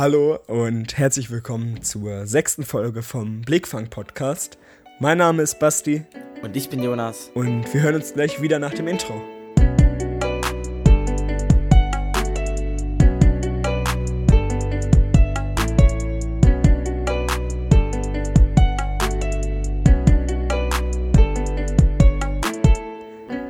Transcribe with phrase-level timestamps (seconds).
[0.00, 4.56] Hallo und herzlich willkommen zur sechsten Folge vom Blickfang Podcast.
[4.98, 6.06] Mein Name ist Basti
[6.40, 7.30] Und ich bin Jonas.
[7.34, 9.20] und wir hören uns gleich wieder nach dem Intro.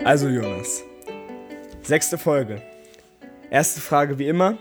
[0.03, 0.83] Also Jonas,
[1.83, 2.61] sechste Folge.
[3.51, 4.59] Erste Frage wie immer.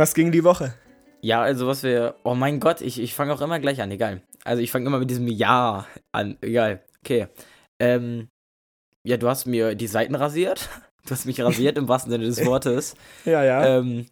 [0.00, 0.72] Was ging die Woche?
[1.20, 2.14] Ja, also was wir.
[2.24, 4.22] Oh mein Gott, ich, ich fange auch immer gleich an, egal.
[4.44, 6.82] Also ich fange immer mit diesem Ja an, egal.
[7.00, 7.28] Okay.
[7.78, 8.30] Ähm,
[9.02, 10.68] ja, du hast mir die Seiten rasiert.
[11.04, 12.94] Du hast mich rasiert im wahrsten Sinne des Wortes.
[13.24, 13.78] Ja, ja.
[13.78, 14.06] Ähm,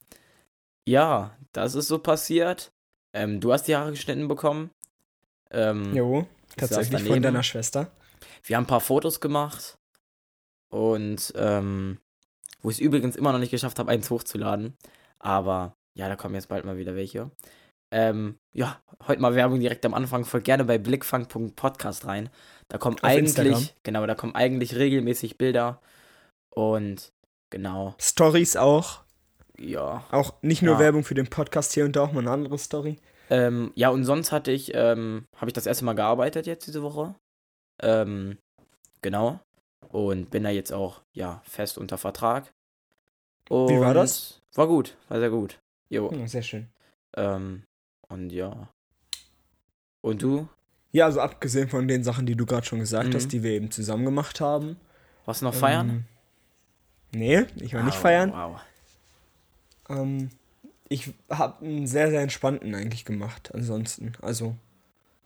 [0.89, 2.73] ja, das ist so passiert.
[3.15, 4.71] Ähm, du hast die Haare geschnitten bekommen.
[5.51, 6.27] Ähm, jo,
[6.57, 7.91] tatsächlich von deiner Schwester.
[8.43, 9.77] Wir haben ein paar Fotos gemacht.
[10.71, 11.99] Und, ähm,
[12.63, 14.75] wo ich es übrigens immer noch nicht geschafft habe, eins hochzuladen.
[15.19, 17.31] Aber, ja, da kommen jetzt bald mal wieder welche.
[17.91, 20.25] Ähm, ja, heute mal Werbung direkt am Anfang.
[20.25, 22.29] Folgt gerne bei blickfang.podcast rein.
[22.69, 23.69] Da kommen Auf eigentlich, Instagram.
[23.83, 25.81] genau, da kommen eigentlich regelmäßig Bilder.
[26.51, 27.13] Und,
[27.51, 29.01] genau, Stories auch.
[29.59, 30.05] ja.
[30.11, 30.81] Auch nicht nur Ja.
[30.81, 32.99] Werbung für den Podcast hier und da auch mal eine andere Story.
[33.31, 36.83] Ähm, ja, und sonst hatte ich, ähm, habe ich das erste Mal gearbeitet jetzt diese
[36.83, 37.15] Woche.
[37.83, 38.39] Ähm,
[39.03, 39.41] genau.
[39.89, 42.53] Und bin da jetzt auch, ja, fest unter Vertrag.
[43.49, 44.41] Und Wie war das?
[44.55, 45.59] War gut, war sehr gut.
[45.89, 46.13] Jo.
[46.13, 46.69] Ja, sehr schön.
[47.17, 47.63] Ähm,
[48.09, 48.69] und ja.
[50.01, 50.49] Und du?
[50.93, 53.15] Ja, also abgesehen von den Sachen, die du gerade schon gesagt Mhm.
[53.15, 54.77] hast, die wir eben zusammen gemacht haben.
[55.27, 55.89] Warst du noch feiern?
[55.91, 56.05] Ähm,
[57.13, 58.33] nee, ich war nicht Wow, feiern.
[58.33, 58.61] Wow.
[59.91, 60.31] Ähm,
[60.89, 63.51] ich habe einen sehr, sehr entspannten eigentlich gemacht.
[63.55, 64.13] Ansonsten.
[64.23, 64.57] Also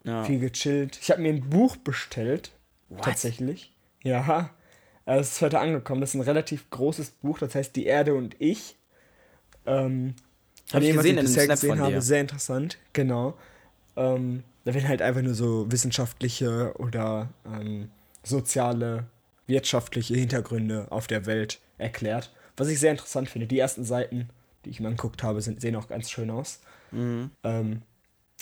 [0.04, 0.24] Ja.
[0.24, 0.98] viel gechillt.
[1.00, 2.52] Ich habe mir ein Buch bestellt.
[2.88, 3.04] What?
[3.04, 3.72] Tatsächlich.
[4.02, 4.50] Ja.
[5.04, 6.00] Es ist heute angekommen.
[6.00, 7.38] Das ist ein relativ großes Buch.
[7.38, 8.76] Das heißt Die Erde und ich.
[9.66, 10.14] Ähm,
[10.72, 12.78] Hab ich was gesehen in einem bisher gesehen habe, sehr interessant.
[12.92, 13.34] Genau.
[13.96, 17.90] Ähm, da werden halt einfach nur so wissenschaftliche oder ähm,
[18.22, 19.04] soziale,
[19.46, 22.30] wirtschaftliche Hintergründe auf der Welt erklärt.
[22.56, 23.46] Was ich sehr interessant finde.
[23.46, 24.28] Die ersten Seiten,
[24.64, 26.60] die ich mir angeguckt habe, sind, sehen auch ganz schön aus.
[26.92, 27.30] Mhm.
[27.42, 27.82] Ähm,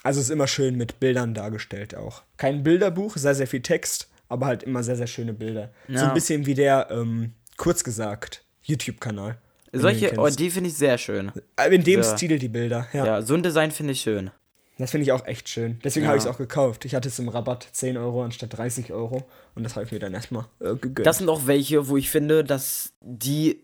[0.03, 2.23] also es ist immer schön mit Bildern dargestellt auch.
[2.37, 5.71] Kein Bilderbuch, sehr, sehr viel Text, aber halt immer sehr, sehr schöne Bilder.
[5.89, 6.09] So Ja.
[6.09, 9.39] ein bisschen wie der, ähm, kurz gesagt, YouTube-Kanal.
[9.73, 11.31] Solche, oh, die finde ich sehr schön.
[11.57, 12.17] Äh, In dem Ja.
[12.17, 13.07] Stil die Bilder, ja.
[13.07, 14.31] Ja, so ein Design finde ich schön.
[14.79, 15.79] Das finde ich auch echt schön.
[15.85, 16.09] Deswegen Ja.
[16.09, 16.85] habe ich es auch gekauft.
[16.87, 19.25] Ich hatte es im Rabatt 10 Euro anstatt 30 Euro.
[19.55, 21.07] Und das habe ich mir dann erstmal äh, gegönnt.
[21.07, 23.61] Das sind auch welche, wo ich finde, dass die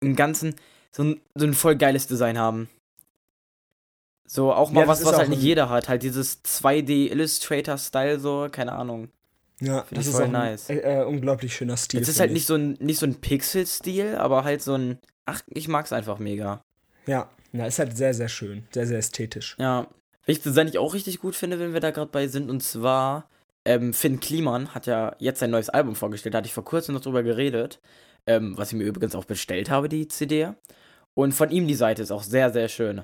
[0.00, 0.54] im Ganzen
[0.92, 2.68] so ein, so ein voll geiles Design haben.
[4.26, 5.88] So auch mal Ja, was, was halt nicht jeder hat.
[5.88, 9.08] Halt dieses 2D Illustrator-Style, so, keine Ahnung.
[9.60, 10.68] ja, find das ist voll nice.
[10.68, 12.00] ein äh, äh, unglaublich schöner Stil.
[12.02, 12.34] Es ist halt ich.
[12.34, 14.98] nicht so ein, nicht so ein Pixel-Stil, aber halt so ein.
[15.28, 16.62] Ach, ich mag's einfach mega.
[17.06, 18.66] Ja, ja, ist halt sehr, sehr schön.
[18.72, 19.56] Sehr, sehr ästhetisch.
[19.58, 19.86] Ja.
[20.26, 23.28] Welches Design ich auch richtig gut finde, wenn wir da gerade bei sind, und zwar
[23.64, 26.94] ähm, Finn Kliman hat ja jetzt sein neues Album vorgestellt, da hatte ich vor kurzem
[26.94, 27.80] noch drüber geredet,
[28.26, 30.50] ähm, was ich mir übrigens auch bestellt habe, die CD.
[31.14, 33.02] Und von ihm die Seite ist auch sehr, sehr schön.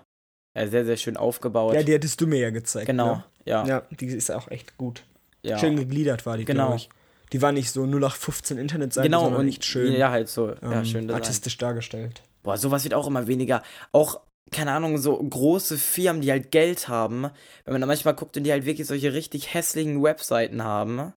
[0.54, 1.74] Äh, sehr, sehr schön aufgebaut.
[1.74, 2.86] Ja, die hättest du mir ja gezeigt.
[2.86, 3.24] genau, Ne?
[3.46, 3.66] ja.
[3.66, 5.02] Ja, die ist auch echt gut.
[5.42, 5.58] ja.
[5.58, 6.66] Schön gegliedert war die, Genau.
[6.66, 6.88] glaube ich.
[7.34, 10.48] Die war nicht so 0815 Internetseite, genau, sondern und echt schön, Ja, halt so.
[10.50, 11.10] ja, ähm, schön Design.
[11.10, 12.22] artistisch dargestellt.
[12.42, 13.62] Boah, sowas wird auch immer weniger.
[13.92, 14.20] Auch,
[14.52, 17.22] keine Ahnung, so große Firmen, die halt Geld haben,
[17.64, 21.12] wenn man da manchmal guckt und die halt wirklich solche richtig hässlichen Webseiten haben,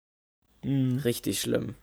[0.63, 0.99] Mhm.
[1.03, 1.75] richtig schlimm.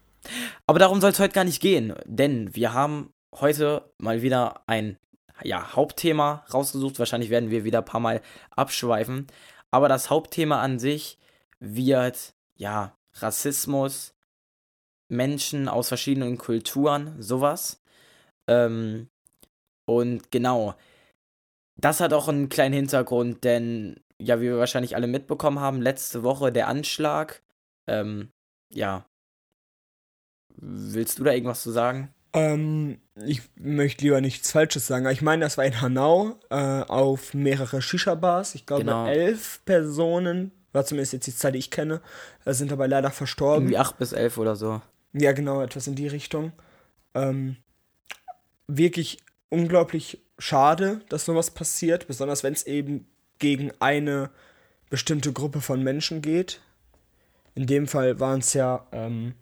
[0.67, 4.97] Aber darum soll es heute gar nicht gehen, denn wir haben heute mal wieder ein
[5.43, 6.97] ja, Hauptthema rausgesucht.
[6.99, 9.27] Wahrscheinlich werden wir wieder ein paar Mal abschweifen.
[9.71, 11.17] Aber das Hauptthema an sich
[11.59, 14.13] wird, ja, Rassismus,
[15.13, 17.81] Menschen aus verschiedenen Kulturen, sowas.
[18.49, 19.07] Ähm,
[19.85, 20.75] und genau,
[21.77, 26.23] das hat auch einen kleinen Hintergrund, denn, ja, wie wir wahrscheinlich alle mitbekommen haben, letzte
[26.23, 27.41] Woche der Anschlag.
[27.87, 28.29] Ähm,
[28.73, 29.05] ja.
[30.55, 32.13] Willst du da irgendwas zu sagen?
[32.33, 35.05] Ähm, ich möchte lieber nichts Falsches sagen.
[35.07, 38.55] Ich meine, das war in Hanau äh, auf mehrere Shisha-Bars.
[38.55, 39.07] Ich glaube, Genau.
[39.07, 42.01] elf Personen, war zumindest jetzt die Zahl, die ich kenne,
[42.45, 43.65] äh, sind dabei leider verstorben.
[43.65, 44.81] Irgendwie 8 bis 11 oder so.
[45.13, 46.51] Ja, genau, etwas in die Richtung.
[47.13, 47.57] Ähm,
[48.67, 49.19] wirklich
[49.49, 53.05] unglaublich schade, dass sowas passiert, besonders wenn es eben
[53.39, 54.29] gegen eine
[54.89, 56.61] bestimmte Gruppe von Menschen geht.
[57.55, 59.35] In dem Fall waren es ja, ähm,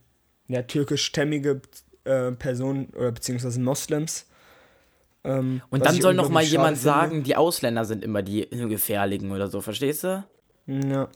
[0.48, 1.62] ja türkischstämmige
[2.04, 4.28] äh, Personen oder beziehungsweise Moslems.
[5.24, 6.84] Ähm, Und dann soll noch mal jemand finde.
[6.84, 10.24] sagen, die Ausländer sind immer die Gefährlichen oder so, verstehst du?
[10.68, 11.08] Ja.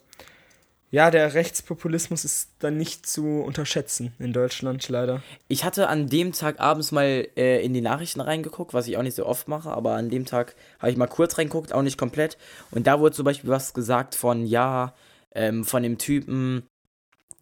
[0.91, 5.21] Ja, der Rechtspopulismus ist dann nicht zu unterschätzen in Deutschland leider.
[5.47, 9.03] Ich hatte an dem Tag abends mal äh, in die Nachrichten reingeguckt, was ich auch
[9.03, 11.97] nicht so oft mache, aber an dem Tag habe ich mal kurz reingeguckt, auch nicht
[11.97, 12.37] komplett.
[12.71, 14.93] Und da wurde zum Beispiel was gesagt von, ja,
[15.33, 16.63] ähm, von dem Typen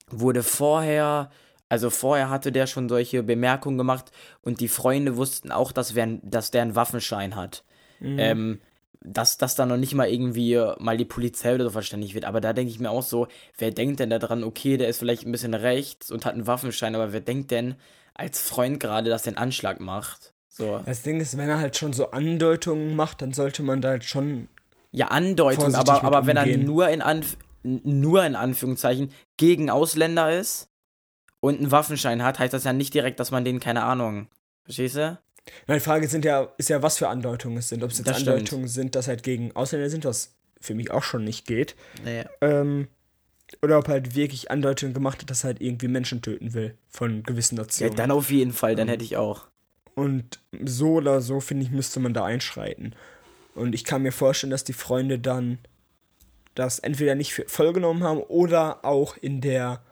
[0.09, 1.29] wurde vorher,
[1.69, 4.11] also vorher hatte der schon solche Bemerkungen gemacht
[4.41, 7.63] und die Freunde wussten auch, dass, wer, dass der einen Waffenschein hat.
[7.99, 8.19] Mhm.
[8.19, 8.61] Ähm,
[9.03, 12.25] dass, dass da noch nicht mal irgendwie mal die Polizei oder so verständlich wird.
[12.25, 13.27] Aber da denke ich mir auch so,
[13.57, 16.47] wer denkt denn da dran, okay, der ist vielleicht ein bisschen rechts und hat einen
[16.47, 17.75] Waffenschein, aber wer denkt denn
[18.13, 20.33] als Freund gerade, dass der einen Anschlag macht?
[20.47, 20.81] So.
[20.85, 24.03] Das Ding ist, wenn er halt schon so Andeutungen macht, dann sollte man da halt
[24.03, 24.47] schon.
[24.91, 30.69] Ja, Andeutung, aber, aber wenn er nur in, Anf nur in Anführungszeichen gegen Ausländer ist
[31.39, 34.27] und einen Waffenschein hat, heißt das ja nicht direkt, dass man den, keine Ahnung.
[34.63, 35.17] Verstehst du?
[35.67, 37.83] Meine Frage sind ja, ist ja, was für Andeutungen es sind.
[37.83, 38.69] Ob es jetzt das Andeutungen stimmt.
[38.69, 41.75] sind, dass halt gegen Ausländer sind, was für mich auch schon nicht geht.
[42.03, 42.23] Nee.
[42.41, 42.87] Ähm,
[43.61, 47.23] oder ob halt wirklich Andeutungen gemacht hat, dass er halt irgendwie Menschen töten will von
[47.23, 47.91] gewissen Nationen.
[47.91, 49.47] Ja, dann auf jeden Fall, dann ähm, hätte ich auch.
[49.95, 52.95] Und so oder so, finde ich, müsste man da einschreiten.
[53.53, 55.59] Und ich kann mir vorstellen, dass die Freunde dann
[56.55, 59.83] das entweder nicht vollgenommen haben oder auch in der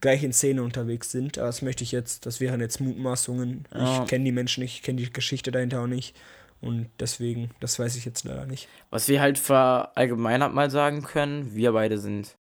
[0.00, 1.38] gleichen Szene unterwegs sind.
[1.38, 3.66] Aber das möchte ich jetzt, das wären jetzt Mutmaßungen.
[3.72, 4.02] Ja.
[4.02, 6.16] Ich kenne die Menschen nicht, ich kenne die Geschichte dahinter auch nicht.
[6.60, 8.68] Und deswegen, das weiß ich jetzt leider nicht.
[8.90, 12.36] Was wir halt verallgemeinert mal sagen können, wir beide sind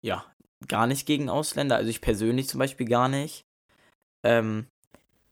[0.00, 0.24] ja
[0.66, 1.76] gar nicht gegen Ausländer.
[1.76, 3.44] Also ich persönlich zum Beispiel gar nicht.
[4.22, 4.66] Ähm,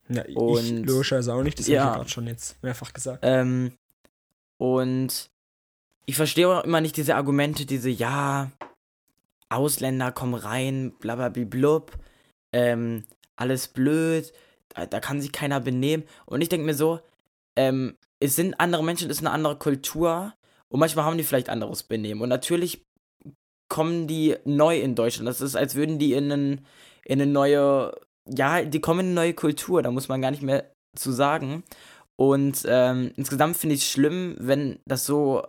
[0.08, 3.20] ja, und, ich logischerweise auch nicht, das ja, habe ich gerade schon jetzt mehrfach gesagt.
[3.22, 3.72] Ähm,
[4.58, 5.30] und
[6.04, 8.50] ich verstehe auch immer nicht diese Argumente, diese, ja,
[9.54, 11.92] Ausländer kommen rein, blablablub,
[12.52, 13.04] ähm,
[13.36, 14.32] alles blöd,
[14.68, 16.04] da, da, kann sich keiner benehmen.
[16.26, 17.00] Und ich denke mir so,
[17.56, 20.34] ähm, es sind andere Menschen, es ist eine andere Kultur
[20.68, 22.22] und manchmal haben die vielleicht anderes Benehmen.
[22.22, 22.84] Und natürlich
[23.68, 25.28] kommen die neu in Deutschland.
[25.28, 26.66] Das ist, als würden die in, einen,
[27.04, 27.92] in eine neue,
[28.28, 31.64] ja, die kommen in eine neue Kultur, da muss man gar nicht mehr zu sagen.
[32.16, 35.42] Und ähm, insgesamt finde ich es schlimm, wenn das so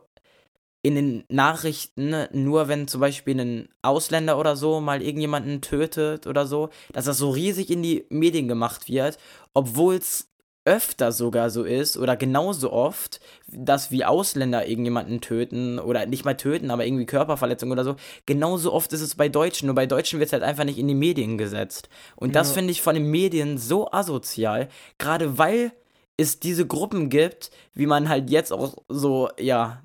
[0.84, 6.46] in den Nachrichten, nur wenn zum Beispiel ein Ausländer oder so mal irgendjemanden tötet oder
[6.46, 9.18] so, dass das so riesig in die Medien gemacht wird,
[9.54, 10.30] obwohl es
[10.66, 16.36] öfter sogar so ist oder genauso oft, dass wie Ausländer irgendjemanden töten oder nicht mal
[16.36, 17.96] töten, aber irgendwie Körperverletzung oder so.
[18.26, 20.88] Genauso oft ist es bei Deutschen, nur bei Deutschen wird es halt einfach nicht in
[20.88, 21.90] die Medien gesetzt.
[22.16, 22.34] Und ja.
[22.34, 25.72] das finde ich von den Medien so asozial, gerade weil
[26.16, 29.82] es diese Gruppen gibt, wie man halt jetzt auch so, ja,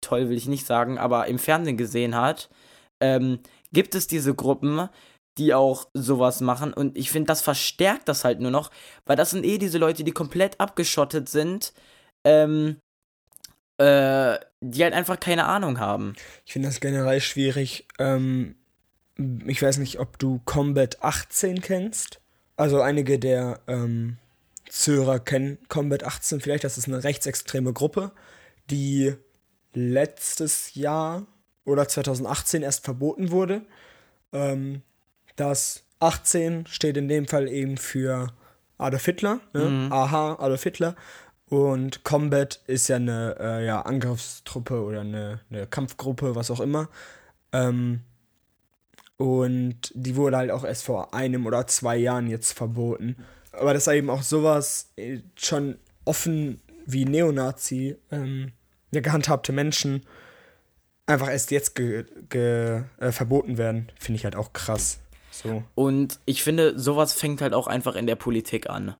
[0.00, 2.50] toll will ich nicht sagen, aber im Fernsehen gesehen hat,
[3.00, 3.40] ähm,
[3.72, 4.88] gibt es diese Gruppen,
[5.38, 6.72] die auch sowas machen.
[6.72, 8.70] Und ich finde, das verstärkt das halt nur noch,
[9.04, 11.72] weil das sind eh diese Leute, die komplett abgeschottet sind,
[12.24, 12.76] ähm,
[13.78, 16.14] äh, die halt einfach keine Ahnung haben.
[16.46, 17.88] Ich finde das generell schwierig.
[17.98, 18.54] Ähm,
[19.46, 22.20] ich weiß nicht, ob du Combat 18 kennst.
[22.56, 24.18] Also einige der ähm,
[24.68, 26.64] Zuhörer kennen Combat 18 vielleicht.
[26.64, 28.12] Das ist eine rechtsextreme Gruppe,
[28.70, 29.14] die
[29.74, 31.26] letztes Jahr
[31.64, 33.62] oder 2018 erst verboten wurde.
[34.32, 34.82] Ähm,
[35.36, 38.28] das 18 steht in dem Fall eben für
[38.78, 39.64] Adolf Hitler, ne?
[39.64, 39.92] mhm.
[39.92, 40.94] Aha, Adolf Hitler.
[41.46, 46.88] Und Combat ist ja eine äh, ja, Angriffstruppe oder eine, eine, Kampfgruppe, was auch immer.
[47.52, 48.00] Ähm,
[49.16, 53.16] und die wurde halt auch erst vor einem oder zwei Jahren jetzt verboten.
[53.52, 58.52] Aber dass eben auch sowas äh, schon offen wie Neonazi ähm,
[59.02, 60.04] gehandhabte Menschen
[61.06, 65.00] einfach erst jetzt ge, ge, äh, verboten werden, finde ich halt auch krass.
[65.30, 65.64] So.
[65.74, 68.94] Und ich finde, sowas fängt halt auch einfach in der Politik an.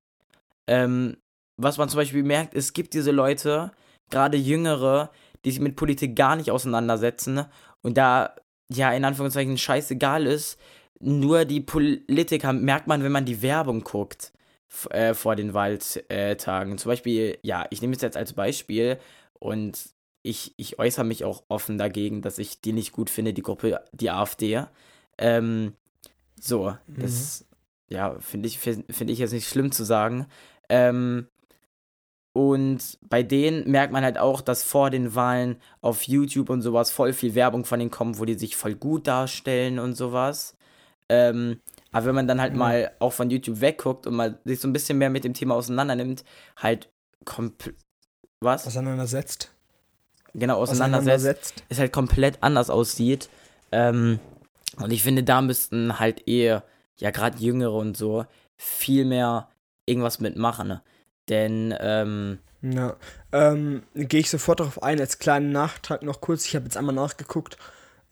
[0.67, 1.17] Ähm,
[1.57, 3.73] was man zum Beispiel merkt, es gibt diese Leute,
[4.11, 5.11] gerade Jüngere,
[5.45, 7.45] die sich mit Politik gar nicht auseinandersetzen
[7.83, 8.35] und da,
[8.69, 10.59] ja, in Anführungszeichen scheißegal ist,
[11.01, 14.33] nur die Politiker merkt man, wenn man die Werbung guckt
[14.91, 16.79] äh, vor den Wahltagen.
[16.79, 18.99] Zum Beispiel, ja, ich nehme es jetzt als Beispiel,
[19.45, 19.91] und
[20.23, 23.79] ich, ich äußere mich auch offen dagegen, dass ich die nicht gut finde, die Gruppe,
[23.93, 24.65] die AfD.
[25.19, 25.75] Ähm,
[26.41, 27.01] so, mhm.
[27.01, 27.45] das,
[27.91, 30.27] ja, finde ich, finde find ich jetzt nicht schlimm zu sagen.
[30.71, 31.29] Ähm,
[32.33, 36.91] und bei denen merkt man halt auch, dass vor den Wahlen auf YouTube und sowas
[36.91, 40.57] voll viel Werbung von denen kommt, wo die sich voll gut darstellen und sowas.
[41.11, 41.61] Ähm,
[41.93, 42.61] aber wenn man dann halt mhm.
[42.61, 45.55] mal auch von YouTube wegguckt und mal sich so ein bisschen mehr mit dem Thema
[45.55, 46.25] auseinander nimmt,
[46.57, 46.91] halt
[47.27, 47.77] komplett
[48.41, 48.67] was?
[48.67, 49.51] Auseinandersetzt.
[50.35, 51.63] Genau, auseinandersetzt.
[51.69, 53.29] Es halt komplett anders aussieht.
[53.71, 54.19] Ähm,
[54.77, 56.65] und ich finde, da müssten halt eher,
[56.97, 58.27] ja, gerade Jüngere und so,
[58.57, 59.49] viel mehr
[59.87, 60.69] irgendwas mitmachen.
[60.69, 60.83] Ne?
[61.29, 62.97] Denn, ähm, Ja,
[63.33, 66.47] ähm, gehe ich sofort darauf ein, als kleinen Nachtrag noch kurz.
[66.47, 67.57] Ich habe jetzt einmal nachgeguckt.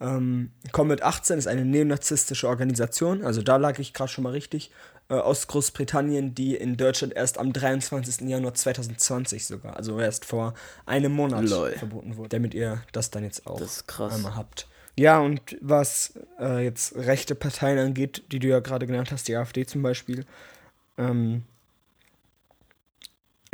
[0.03, 4.73] Ähm, Comet 18 ist eine neonazistische Organisation, also da lag ich gerade schon mal richtig,
[5.09, 8.29] äh, aus Großbritannien, die in Deutschland erst am 23.
[8.29, 10.55] Januar 2020 sogar, also erst vor
[10.87, 11.71] einem Monat Lol.
[11.73, 13.61] verboten wurde, damit ihr das dann jetzt auch
[14.11, 14.67] einmal habt.
[14.99, 19.37] Ja, und was äh, jetzt rechte Parteien angeht, die du ja gerade genannt hast, die
[19.37, 20.27] AfD zum Beispiel,
[20.99, 21.45] ähm,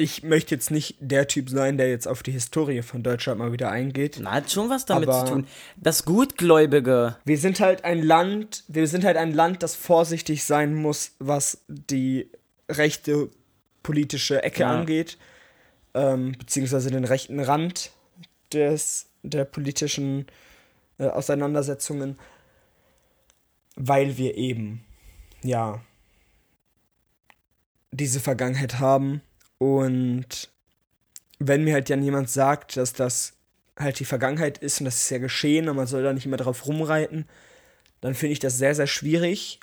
[0.00, 3.50] ich möchte jetzt nicht der Typ sein, der jetzt auf die Historie von Deutschland mal
[3.50, 4.18] wieder eingeht.
[4.22, 5.46] Na, hat schon was damit zu tun.
[5.76, 7.16] Das Gutgläubige.
[7.24, 11.64] Wir sind halt ein Land, wir sind halt ein Land, das vorsichtig sein muss, was
[11.66, 12.30] die
[12.70, 13.28] rechte
[13.82, 14.78] politische Ecke Ja.
[14.78, 15.18] angeht,
[15.94, 17.90] ähm, beziehungsweise den rechten Rand
[18.52, 20.26] des, der politischen
[20.98, 22.16] äh, Auseinandersetzungen,
[23.74, 24.84] weil wir eben,
[25.42, 25.80] ja,
[27.90, 29.22] diese Vergangenheit haben
[29.58, 30.50] und
[31.38, 33.34] wenn mir halt dann jemand sagt, dass das
[33.76, 36.38] halt die Vergangenheit ist und das ist ja geschehen und man soll da nicht mehr
[36.38, 37.26] drauf rumreiten,
[38.00, 39.60] dann finde ich das sehr, sehr schwierig,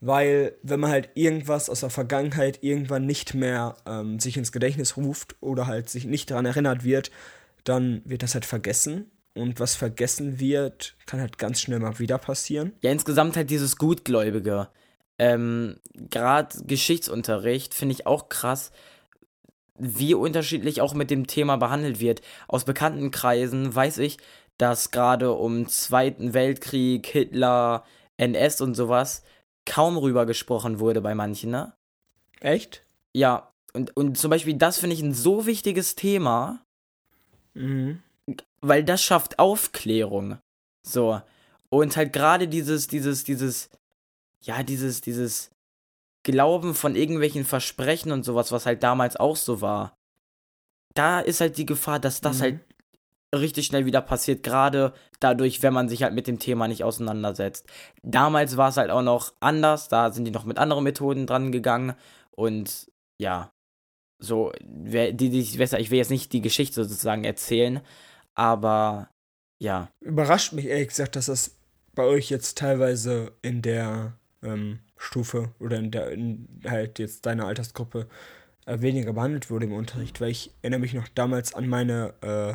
[0.00, 4.96] weil wenn man halt irgendwas aus der Vergangenheit irgendwann nicht mehr ähm, sich ins Gedächtnis
[4.96, 7.10] ruft oder halt sich nicht daran erinnert wird,
[7.64, 9.10] dann wird das halt vergessen.
[9.34, 12.72] Und was vergessen wird, kann halt ganz schnell mal wieder passieren.
[12.80, 14.68] Ja, insgesamt halt dieses Gutgläubige.
[15.18, 15.76] Ähm,
[16.10, 18.70] Gerade Geschichtsunterricht finde ich auch krass,
[19.78, 22.22] wie unterschiedlich auch mit dem Thema behandelt wird.
[22.48, 24.18] Aus bekannten Kreisen weiß ich,
[24.58, 27.84] dass gerade um Zweiten Weltkrieg, Hitler,
[28.16, 29.22] NS und sowas
[29.66, 31.74] kaum rüber gesprochen wurde bei manchen, ne?
[32.40, 32.82] Echt?
[33.14, 36.62] Ja, und, und zum Beispiel das finde ich ein so wichtiges Thema,
[37.54, 38.02] Mhm.
[38.60, 40.38] weil das schafft Aufklärung.
[40.86, 41.20] So.
[41.70, 43.70] Und halt gerade dieses, dieses, dieses,
[44.42, 45.50] ja, dieses, dieses
[46.26, 49.94] Glauben von irgendwelchen Versprechen und sowas, was halt damals auch so war.
[50.94, 52.42] Da ist halt die Gefahr, dass das Mhm.
[52.42, 52.60] halt
[53.34, 57.66] richtig schnell wieder passiert, gerade dadurch, wenn man sich halt mit dem Thema nicht auseinandersetzt.
[58.02, 61.52] Damals war es halt auch noch anders, da sind die noch mit anderen Methoden dran
[61.52, 61.94] gegangen
[62.32, 62.90] und
[63.20, 63.52] ja,
[64.18, 67.80] so, wer, die, die ich will jetzt nicht die Geschichte sozusagen erzählen,
[68.34, 69.10] aber
[69.62, 71.56] ja, Überrascht mich ehrlich gesagt, dass das
[71.94, 77.46] bei euch jetzt teilweise in der ähm, Stufe oder in der, in halt jetzt deiner
[77.46, 78.06] Altersgruppe
[78.66, 82.54] äh, weniger behandelt wurde im Unterricht, weil ich erinnere mich noch damals an meine äh,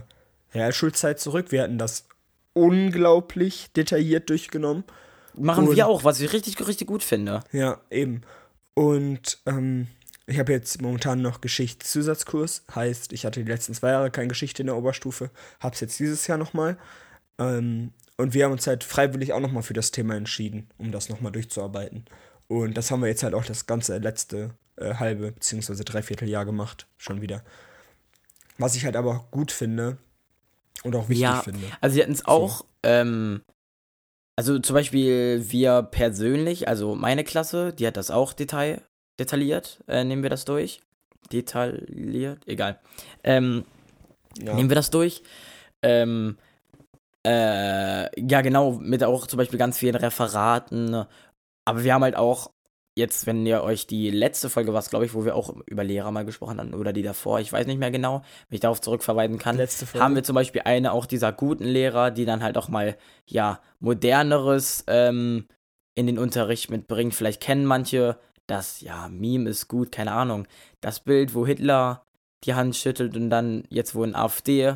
[0.57, 1.51] Realschulzeit zurück.
[1.51, 2.07] Wir hatten das
[2.53, 4.83] unglaublich detailliert durchgenommen.
[5.35, 7.41] machen Und- wir auch, was ich richtig, richtig gut finde.
[7.51, 8.21] Ja, eben.
[8.73, 9.87] Und ähm,
[10.27, 12.63] ich habe jetzt momentan noch Geschichtszusatzkurs.
[12.73, 15.29] Heißt, ich hatte die letzten zwei Jahre keine Geschichte in der Oberstufe.
[15.59, 16.77] Hab's jetzt dieses Jahr nochmal.
[17.37, 17.91] Ähm,
[18.21, 21.31] und wir haben uns halt freiwillig auch nochmal für das Thema entschieden, um das nochmal
[21.31, 22.05] durchzuarbeiten.
[22.47, 26.45] Und das haben wir jetzt halt auch das ganze letzte äh, halbe beziehungsweise dreiviertel Jahr
[26.45, 26.87] gemacht.
[26.97, 27.43] Schon wieder.
[28.57, 29.97] Was ich halt aber auch gut finde
[30.83, 31.65] und auch wichtig ja, finde.
[31.79, 33.41] also sie hatten es auch, ähm,
[34.35, 38.81] also zum Beispiel wir persönlich, also meine Klasse, die hat das auch detail,
[39.19, 40.81] detailliert, äh, nehmen wir das durch.
[41.31, 42.79] Detailliert, egal.
[43.23, 43.65] Ähm,
[44.41, 44.53] Ja.
[44.53, 45.23] nehmen wir das durch.
[45.81, 46.37] Ähm,
[47.25, 51.05] äh, ja, genau, mit auch zum Beispiel ganz vielen Referaten.
[51.65, 52.51] Aber wir haben halt auch,
[52.97, 56.11] jetzt, wenn ihr euch die letzte Folge was, glaube ich, wo wir auch über Lehrer
[56.11, 59.37] mal gesprochen haben, oder die davor, ich weiß nicht mehr genau, wenn ich darauf zurückverweisen
[59.37, 62.97] kann, haben wir zum Beispiel eine auch dieser guten Lehrer, die dann halt auch mal,
[63.25, 65.47] ja, moderneres ähm,
[65.95, 67.13] in den Unterricht mitbringt.
[67.13, 70.47] Vielleicht kennen manche das, ja, Meme ist gut, keine Ahnung.
[70.81, 72.05] Das Bild, wo Hitler
[72.43, 74.73] die Hand schüttelt und dann jetzt, wo ein AfD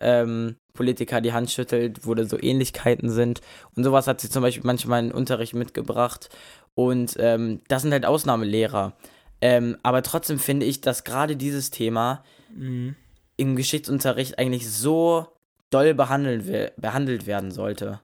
[0.00, 3.40] ähm, Politiker die Hand schüttelt, wo da so Ähnlichkeiten sind.
[3.76, 6.28] Und sowas hat sie zum Beispiel manchmal in Unterricht mitgebracht.
[6.74, 8.94] Und ähm, das sind halt Ausnahmelehrer.
[9.40, 12.22] Ähm, aber trotzdem finde ich, dass gerade dieses Thema
[12.54, 12.96] Mhm.
[13.36, 15.26] im Geschichtsunterricht eigentlich so
[15.70, 18.00] doll behandelt, behandelt werden sollte.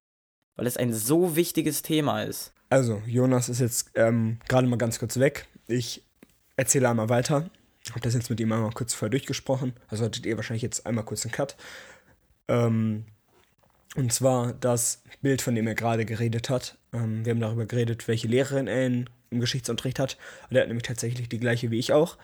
[0.57, 2.53] Weil es ein so wichtiges Thema ist.
[2.71, 5.47] Also, Jonas ist jetzt ähm, gerade mal ganz kurz weg.
[5.69, 6.03] Ich
[6.57, 7.51] erzähle einmal weiter.
[7.91, 9.73] Habe das jetzt mit ihm einmal kurz vorher durchgesprochen.
[9.89, 11.57] Also hattet ihr wahrscheinlich jetzt einmal kurz einen Cut.
[12.49, 13.05] Ähm,
[13.95, 16.77] und zwar das Bild, von dem er gerade geredet hat.
[16.93, 20.19] Ähm, wir haben darüber geredet, welche Lehrerin er in, im Geschichtsunterricht hat.
[20.51, 22.19] Und er hat nämlich tatsächlich die gleiche wie ich auch.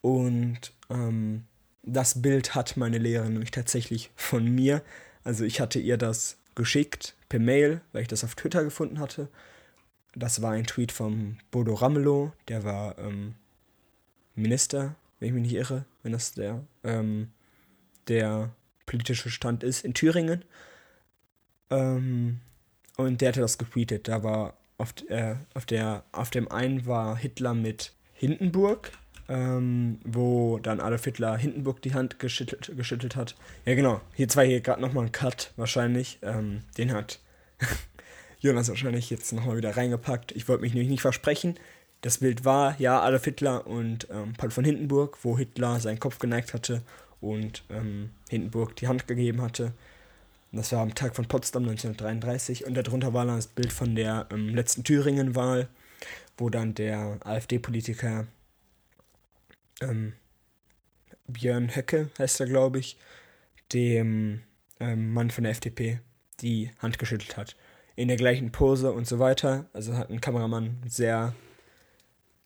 [0.00, 1.44] Und ähm,
[1.82, 4.82] das Bild hat meine Lehrerin nämlich tatsächlich von mir.
[5.24, 9.28] Also ich hatte ihr das geschickt per Mail, weil ich das auf Twitter gefunden hatte.
[10.14, 13.34] Das war ein Tweet vom Bodo Ramelow, der war ähm,
[14.34, 17.30] Minister, wenn ich mich nicht irre, wenn das der, ähm,
[18.08, 18.50] der
[18.86, 20.44] politische Stand ist, in Thüringen.
[21.70, 22.40] Ähm,
[22.96, 24.08] und der hatte das getweetet.
[24.08, 28.90] Da war auf, äh, auf, der, auf dem einen war Hitler mit Hindenburg,
[29.28, 33.36] ähm, wo dann Adolf Hitler Hindenburg die Hand geschüttelt, geschüttelt hat.
[33.64, 34.00] Ja, genau.
[34.14, 36.18] Hier zwei hier gerade nochmal ein Cut, wahrscheinlich.
[36.22, 37.20] Ähm, den hat
[38.40, 40.32] Jonas wahrscheinlich jetzt nochmal wieder reingepackt.
[40.32, 41.54] Ich wollte mich nämlich nicht versprechen.
[42.02, 46.18] Das Bild war ja Adolf Hitler und ähm, Paul von Hindenburg, wo Hitler seinen Kopf
[46.18, 46.82] geneigt hatte
[47.20, 49.72] und ähm, Hindenburg die Hand gegeben hatte.
[50.50, 54.26] Das war am Tag von Potsdam 1933 und darunter war dann das Bild von der
[54.32, 55.68] ähm, letzten Thüringen-Wahl,
[56.36, 58.26] wo dann der AfD-Politiker
[59.80, 60.12] ähm,
[61.28, 62.98] Björn Höcke, heißt er glaube ich,
[63.72, 64.42] dem
[64.80, 66.00] ähm, Mann von der FDP
[66.40, 67.56] die Hand geschüttelt hat.
[67.94, 69.66] In der gleichen Pose und so weiter.
[69.72, 71.32] Also hat ein Kameramann sehr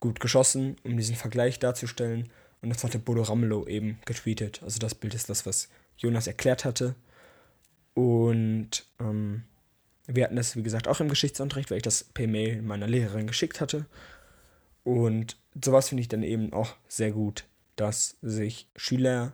[0.01, 2.29] gut geschossen, um diesen Vergleich darzustellen.
[2.63, 4.63] Und das hatte Bodo Ramelow eben getweetet.
[4.63, 6.95] Also das Bild ist das, was Jonas erklärt hatte.
[7.95, 9.45] Und ähm,
[10.07, 13.27] wir hatten das, wie gesagt, auch im Geschichtsunterricht, weil ich das per Mail meiner Lehrerin
[13.27, 13.87] geschickt hatte.
[14.85, 19.33] Und sowas finde ich dann eben auch sehr gut, dass sich Schüler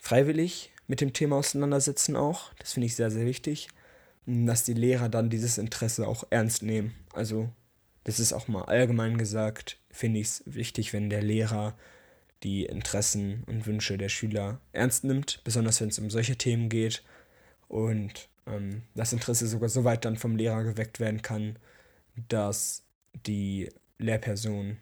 [0.00, 2.52] freiwillig mit dem Thema auseinandersetzen auch.
[2.58, 3.68] Das finde ich sehr, sehr wichtig.
[4.26, 6.94] Dass die Lehrer dann dieses Interesse auch ernst nehmen.
[7.12, 7.50] Also,
[8.04, 11.74] das ist auch mal allgemein gesagt, finde ich es wichtig, wenn der Lehrer
[12.42, 17.02] die Interessen und Wünsche der Schüler ernst nimmt, besonders wenn es um solche Themen geht
[17.68, 21.56] und ähm, das Interesse sogar so weit dann vom Lehrer geweckt werden kann,
[22.28, 22.82] dass
[23.26, 24.76] die Lehrperson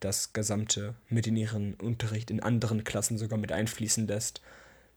[0.00, 4.42] das Gesamte mit in ihren Unterricht in anderen Klassen sogar mit einfließen lässt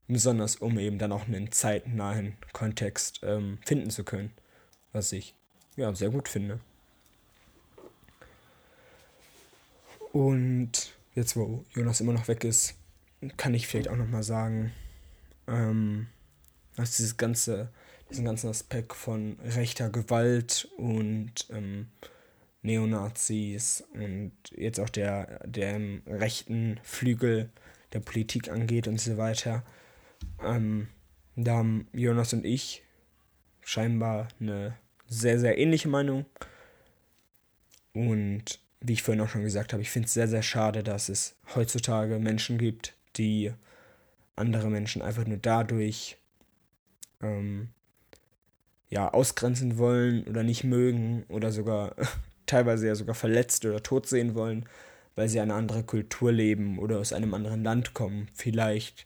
[0.07, 4.31] besonders um eben dann auch einen zeitnahen Kontext ähm, finden zu können,
[4.93, 5.33] was ich
[5.75, 6.59] ja sehr gut finde.
[10.11, 12.75] Und jetzt, wo Jonas immer noch weg ist,
[13.37, 14.71] kann ich vielleicht auch noch mal sagen,
[15.47, 16.07] ähm,
[16.75, 17.69] dass dieses ganze,
[18.09, 21.87] diesen ganzen Aspekt von rechter Gewalt und ähm,
[22.61, 27.49] Neonazis und jetzt auch der, der rechten Flügel
[27.93, 29.63] der Politik angeht und so weiter,
[30.43, 30.87] ähm,
[31.35, 32.83] da haben Jonas und ich
[33.61, 36.25] scheinbar eine sehr, sehr ähnliche Meinung.
[37.93, 41.09] Und wie ich vorhin auch schon gesagt habe, ich finde es sehr, sehr schade, dass
[41.09, 43.51] es heutzutage Menschen gibt, die
[44.35, 46.17] andere Menschen einfach nur dadurch
[47.21, 47.69] ähm,
[48.89, 51.95] ja, ausgrenzen wollen oder nicht mögen oder sogar
[52.45, 54.65] teilweise ja sogar verletzt oder tot sehen wollen,
[55.15, 58.29] weil sie eine andere Kultur leben oder aus einem anderen Land kommen.
[58.33, 59.05] Vielleicht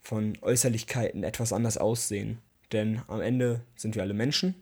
[0.00, 2.38] von Äußerlichkeiten etwas anders aussehen.
[2.72, 4.54] Denn am Ende sind wir alle Menschen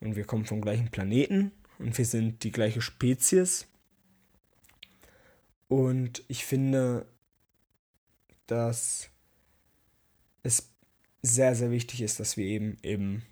[0.00, 3.66] und wir kommen vom gleichen Planeten und wir sind die gleiche Spezies.
[5.68, 7.06] Und ich finde,
[8.46, 9.10] dass
[10.42, 10.70] es
[11.22, 13.22] sehr, sehr wichtig ist, dass wir eben im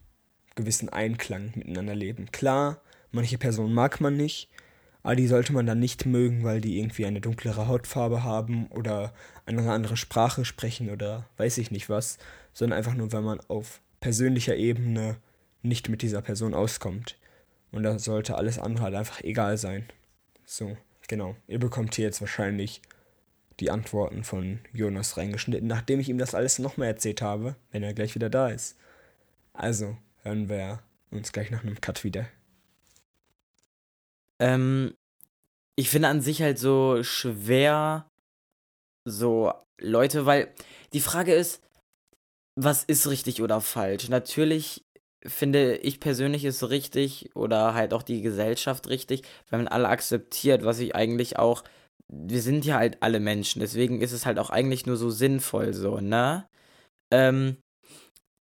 [0.54, 2.30] gewissen Einklang miteinander leben.
[2.32, 2.80] Klar,
[3.10, 4.48] manche Personen mag man nicht,
[5.02, 9.14] aber die sollte man dann nicht mögen, weil die irgendwie eine dunklere Hautfarbe haben oder
[9.46, 12.18] eine andere Sprache sprechen oder weiß ich nicht was,
[12.52, 15.16] sondern einfach nur, weil man auf persönlicher Ebene
[15.62, 17.16] nicht mit dieser Person auskommt.
[17.72, 19.88] Und da sollte alles andere halt einfach egal sein.
[20.44, 20.76] So,
[21.08, 21.36] genau.
[21.46, 22.80] Ihr bekommt hier jetzt wahrscheinlich
[23.60, 27.94] die Antworten von Jonas reingeschnitten, nachdem ich ihm das alles nochmal erzählt habe, wenn er
[27.94, 28.76] gleich wieder da ist.
[29.52, 32.26] Also, hören wir uns gleich nach einem Cut wieder.
[34.38, 34.94] Ähm,
[35.76, 38.10] ich finde an sich halt so schwer,
[39.04, 40.52] so Leute, weil
[40.92, 41.62] die Frage ist,
[42.54, 44.08] was ist richtig oder falsch?
[44.08, 44.85] Natürlich
[45.28, 50.64] finde ich persönlich ist richtig oder halt auch die Gesellschaft richtig, wenn man alle akzeptiert,
[50.64, 51.64] was ich eigentlich auch,
[52.08, 55.74] wir sind ja halt alle Menschen, deswegen ist es halt auch eigentlich nur so sinnvoll
[55.74, 56.48] so, ne?
[57.12, 57.56] Ähm,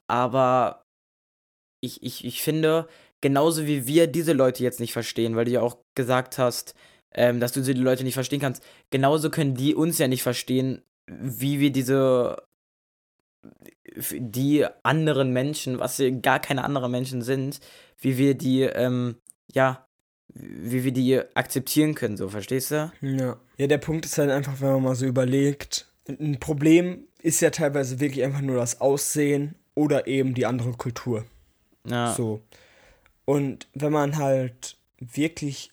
[0.10, 0.84] aber
[1.82, 2.88] ich, ich, ich finde,
[3.22, 6.76] genauso wie wir diese Leute jetzt nicht verstehen, weil du ja auch gesagt hast,
[7.14, 10.82] ähm, dass du die Leute nicht verstehen kannst, genauso können die uns ja nicht verstehen,
[11.10, 12.47] wie wir diese
[14.14, 17.60] die anderen Menschen, was gar keine anderen Menschen sind,
[18.00, 19.16] wie wir die, ähm,
[19.54, 19.88] ja,
[20.34, 22.92] wie wir die akzeptieren können, so, verstehst du?
[23.02, 23.40] Ja.
[23.58, 27.50] Ja, der Punkt ist halt einfach, wenn man mal so überlegt, ein Problem ist ja
[27.50, 31.26] teilweise wirklich einfach nur das Aussehen oder eben die andere Kultur.
[31.86, 32.14] Ja.
[32.14, 32.42] So.
[33.26, 35.72] Und wenn man halt wirklich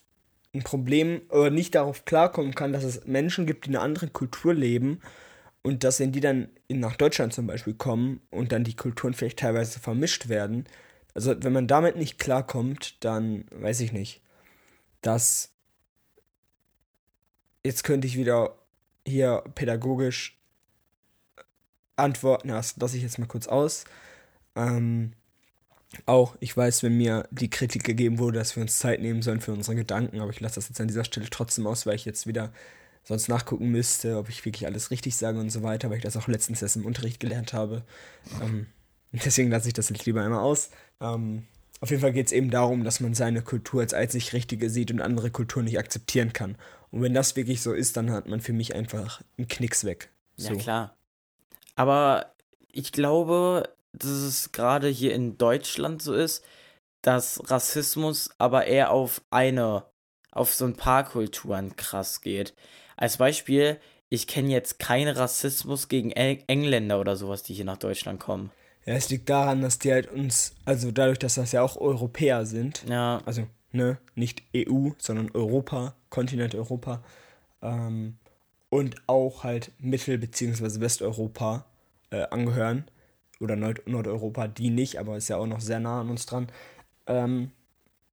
[0.54, 4.12] ein Problem oder nicht darauf klarkommen kann, dass es Menschen gibt, die in einer anderen
[4.12, 5.00] Kultur leben
[5.62, 9.38] und dass wenn die dann nach Deutschland zum Beispiel kommen und dann die Kulturen vielleicht
[9.38, 10.66] teilweise vermischt werden,
[11.14, 14.20] also wenn man damit nicht klarkommt, dann weiß ich nicht,
[15.00, 15.52] dass
[17.62, 18.58] jetzt könnte ich wieder
[19.06, 20.36] hier pädagogisch
[21.96, 23.84] antworten, das lasse ich jetzt mal kurz aus.
[24.56, 25.12] Ähm,
[26.06, 29.40] auch, ich weiß, wenn mir die Kritik gegeben wurde, dass wir uns Zeit nehmen sollen
[29.40, 32.04] für unsere Gedanken, aber ich lasse das jetzt an dieser Stelle trotzdem aus, weil ich
[32.04, 32.52] jetzt wieder
[33.04, 36.16] sonst nachgucken müsste, ob ich wirklich alles richtig sage und so weiter, weil ich das
[36.16, 37.82] auch letztens erst im Unterricht gelernt habe.
[38.42, 38.66] Ähm,
[39.12, 40.70] deswegen lasse ich das jetzt lieber einmal aus.
[41.00, 41.44] Ähm,
[41.80, 44.90] Auf jeden Fall geht es eben darum, dass man seine Kultur als einzig richtige sieht
[44.90, 46.56] und andere Kulturen nicht akzeptieren kann.
[46.90, 50.10] Und wenn das wirklich so ist, dann hat man für mich einfach einen Knicks weg.
[50.36, 50.52] So.
[50.52, 50.96] Ja, klar.
[51.76, 52.34] Aber
[52.72, 56.44] ich glaube, dass es gerade hier in Deutschland so ist,
[57.02, 59.84] dass Rassismus aber eher auf eine,
[60.30, 62.54] auf so ein paar Kulturen krass geht.
[62.96, 63.78] Als Beispiel,
[64.08, 68.50] ich kenne jetzt keinen Rassismus gegen Engländer oder sowas, die hier nach Deutschland kommen.
[68.86, 72.44] Ja, es liegt daran, dass die halt uns, also dadurch, dass das ja auch Europäer
[72.44, 77.02] sind, Ja, also ne, nicht EU, sondern Europa, Kontinent Europa,
[77.62, 78.18] ähm,
[78.68, 80.80] und auch halt Mittel- bzw.
[80.80, 81.64] Westeuropa
[82.10, 82.84] äh, angehören,
[83.40, 86.48] oder Nord Nordeuropa, die nicht, aber ist ja auch noch sehr nah an uns dran.
[87.06, 87.50] Ähm,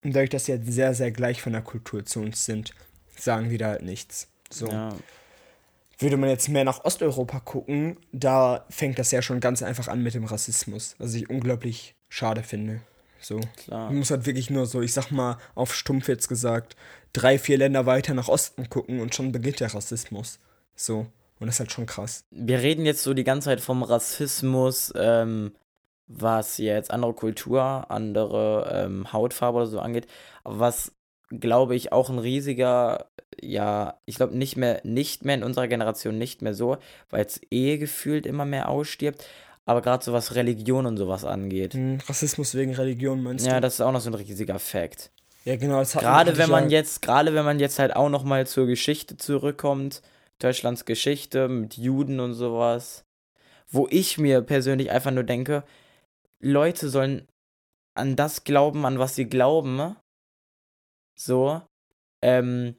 [0.03, 2.73] und dadurch, dass sie halt sehr, sehr gleich von der Kultur zu uns sind,
[3.15, 4.30] sagen die da halt nichts.
[4.51, 4.67] So.
[4.67, 4.89] ja,
[5.99, 10.03] Würde man jetzt mehr nach Osteuropa gucken, da fängt das ja schon ganz einfach an
[10.03, 12.81] mit dem Rassismus, was ich unglaublich schade finde.
[13.19, 13.39] So.
[13.55, 13.87] klar.
[13.87, 16.75] Man muss halt wirklich nur so, ich sag mal, auf stumpf jetzt gesagt,
[17.13, 20.39] drei, vier Länder weiter nach Osten gucken und schon beginnt der Rassismus.
[20.75, 21.07] So.
[21.39, 22.25] Und das ist halt schon krass.
[22.29, 25.53] Wir reden jetzt so die ganze Zeit vom Rassismus, ähm,
[26.07, 30.07] was jetzt andere Kultur, andere ähm, Hautfarbe oder so angeht.
[30.43, 30.91] Aber was,
[31.39, 33.07] glaube ich, auch ein riesiger,
[33.41, 36.77] ja, ich glaube nicht mehr, nicht mehr in unserer Generation nicht mehr so,
[37.09, 39.25] weil es eh gefühlt immer mehr ausstirbt.
[39.65, 41.75] Aber gerade so was Religion und sowas angeht.
[41.75, 43.61] Hm, Rassismus wegen Religion meinst Ja, du?
[43.61, 45.11] das ist auch noch so ein riesiger Fakt.
[45.45, 45.79] ja, genau.
[45.79, 48.45] Das hat Gerade wenn man ja- jetzt, gerade wenn man jetzt halt auch noch mal
[48.47, 50.01] zur Geschichte zurückkommt,
[50.39, 53.05] Deutschlands Geschichte mit Juden und sowas,
[53.69, 55.63] wo ich mir persönlich einfach nur denke,
[56.39, 57.27] Leute sollen
[57.93, 59.95] an das glauben, an was sie glauben.
[61.15, 61.61] So,
[62.21, 62.75] ähm,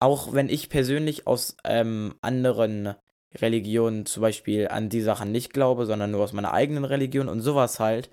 [0.00, 2.94] auch wenn ich persönlich aus ähm, anderen
[3.34, 7.40] Religionen zum Beispiel an die Sachen nicht glaube, sondern nur aus meiner eigenen Religion und
[7.40, 8.10] sowas halt.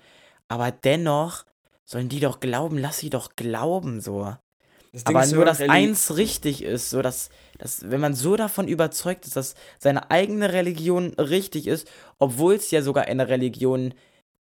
[0.48, 1.44] Aber dennoch
[1.84, 4.34] sollen die doch glauben, lass sie doch glauben, so.
[4.92, 8.66] Das Aber nur, dass Reli- eins richtig ist, so dass, dass, wenn man so davon
[8.66, 13.94] überzeugt ist, dass seine eigene Religion richtig ist, obwohl es ja sogar eine Religion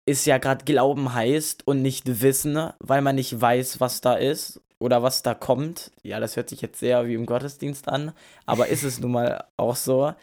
[0.07, 4.62] ist, ja gerade Glauben heißt und nicht Wissen, weil man nicht weiß, was da ist
[4.83, 5.91] oder was da kommt.
[6.03, 8.13] Ja, das hört sich jetzt sehr wie im Gottesdienst an,
[8.47, 10.15] aber ist es nun mal auch so.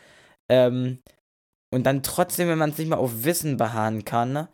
[0.49, 0.99] Ähm,
[1.71, 4.47] und dann trotzdem, wenn man es nicht mal auf Wissen beharren kann,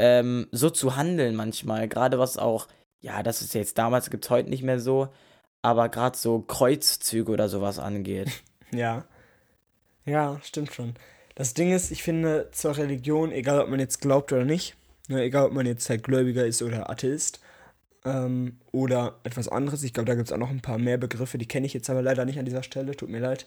[0.00, 2.66] ähm, so zu handeln manchmal, gerade was auch
[3.04, 5.08] ja, das ist jetzt damals, gibt es heute nicht mehr so,
[5.60, 8.30] aber gerade so Kreuzzüge oder sowas angeht.
[8.72, 9.04] Ja.
[10.04, 10.94] Ja, stimmt schon.
[11.36, 14.74] Das Ding ist, ich finde, zur Religion, egal ob man jetzt glaubt oder nicht,
[15.06, 17.38] ne, egal ob man jetzt halt Gläubiger ist oder Atheist,
[18.04, 21.38] ähm, oder etwas anderes, ich glaube, da gibt es auch noch ein paar mehr Begriffe,
[21.38, 23.46] die kenne ich jetzt aber leider nicht an dieser Stelle, tut mir leid.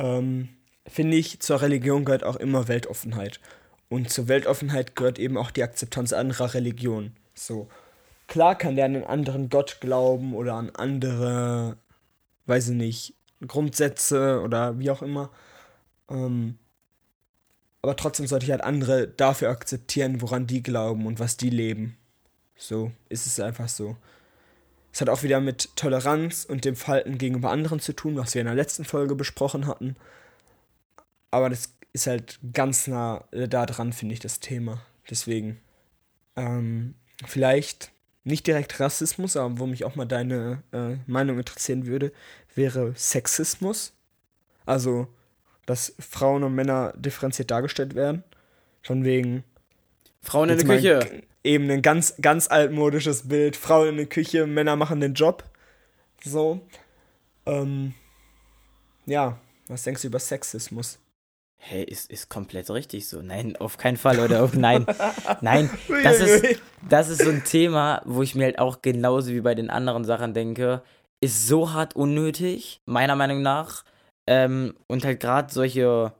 [0.00, 0.48] Ähm,
[0.86, 3.40] finde ich, zur Religion gehört auch immer Weltoffenheit.
[3.88, 7.16] Und zur Weltoffenheit gehört eben auch die Akzeptanz anderer Religionen.
[7.34, 7.68] So.
[8.26, 11.76] Klar kann der an einen anderen Gott glauben oder an andere,
[12.46, 13.14] weiß ich nicht,
[13.46, 15.30] Grundsätze oder wie auch immer.
[16.10, 16.58] Ähm,
[17.82, 21.96] aber trotzdem sollte ich halt andere dafür akzeptieren, woran die glauben und was die leben.
[22.56, 23.96] So ist es einfach so.
[24.92, 28.40] Es hat auch wieder mit Toleranz und dem Verhalten gegenüber anderen zu tun, was wir
[28.40, 29.96] in der letzten Folge besprochen hatten.
[31.30, 34.80] Aber das ist halt ganz nah äh, da dran, finde ich, das Thema.
[35.10, 35.60] Deswegen.
[36.34, 36.94] Ähm,
[37.26, 37.90] vielleicht
[38.24, 42.12] nicht direkt Rassismus, aber wo mich auch mal deine äh, Meinung interessieren würde,
[42.54, 43.92] wäre Sexismus.
[44.64, 45.08] Also,
[45.64, 48.24] dass Frauen und Männer differenziert dargestellt werden.
[48.82, 49.44] Von wegen.
[50.26, 51.22] Frauen in der Küche.
[51.44, 53.54] Eben ein ganz, ganz altmodisches Bild.
[53.54, 55.44] Frauen in der Küche, Männer machen den Job.
[56.24, 56.60] So.
[57.46, 57.94] Ähm,
[59.06, 60.98] ja, was denkst du über Sexismus?
[61.58, 63.22] Hey, ist, ist komplett richtig so.
[63.22, 64.84] Nein, auf keinen Fall, oder auf nein.
[65.40, 65.70] Nein,
[66.02, 69.54] das ist, das ist so ein Thema, wo ich mir halt auch genauso wie bei
[69.54, 70.82] den anderen Sachen denke,
[71.20, 73.84] ist so hart unnötig, meiner Meinung nach.
[74.28, 76.12] Ähm, und halt gerade solche,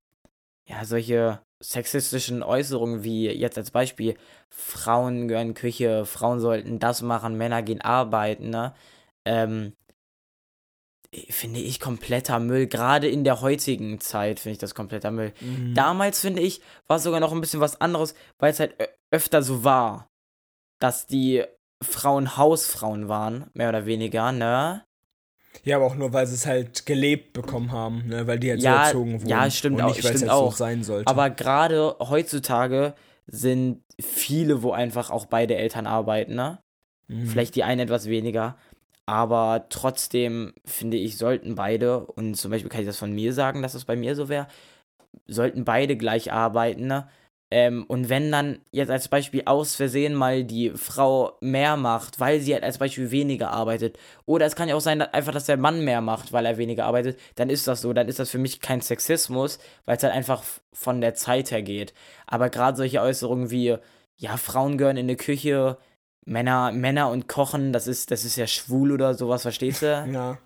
[0.69, 4.17] ja, solche sexistischen Äußerungen wie jetzt als Beispiel,
[4.51, 8.75] Frauen gehören Küche, Frauen sollten das machen, Männer gehen arbeiten, ne?
[9.25, 9.73] Ähm,
[11.31, 12.67] finde ich kompletter Müll.
[12.67, 15.33] Gerade in der heutigen Zeit finde ich das kompletter Müll.
[15.41, 15.75] Mhm.
[15.75, 18.77] Damals, finde ich, war es sogar noch ein bisschen was anderes, weil es halt
[19.11, 20.09] öfter so war,
[20.79, 21.45] dass die
[21.83, 24.86] Frauen Hausfrauen waren, mehr oder weniger, ne?
[25.67, 28.27] Ja, aber auch nur, weil sie es halt gelebt bekommen haben, ne?
[28.29, 29.29] weil die halt Ja, so erzogen wurden.
[29.29, 30.53] ja, stimmt und auch, nicht, weil es stimmt halt auch.
[30.53, 31.11] so sein sollte.
[31.11, 32.95] Aber gerade heutzutage
[33.27, 36.61] sind viele, wo einfach auch beide Eltern arbeiten, ne?
[37.09, 37.27] Mhm.
[37.27, 38.57] Vielleicht die einen etwas weniger.
[39.07, 43.63] Aber trotzdem finde ich, sollten beide, und zum Beispiel kann ich das von mir sagen,
[43.63, 44.47] dass es bei mir so wäre,
[45.27, 47.09] sollten beide gleich arbeiten, ne?
[47.51, 52.41] Ähm, und wenn dann jetzt als Beispiel aus Versehen mal die Frau mehr macht, weil
[52.41, 55.47] sie halt als Beispiel weniger arbeitet, oder es kann ja auch sein, dass einfach, dass
[55.47, 58.31] der Mann mehr macht, weil er weniger arbeitet, dann ist das so, dann ist das
[58.31, 61.95] für mich kein Sexismus, weil es halt einfach von der Zeit her geht.
[62.27, 63.77] Aber gerade solche Äußerungen wie,
[64.17, 65.79] ja, Frauen gehören in die Küche,
[66.25, 69.87] Männer, Männer und Kochen, das ist, das ist ja schwul oder sowas, verstehst du?
[70.13, 70.39] Ja.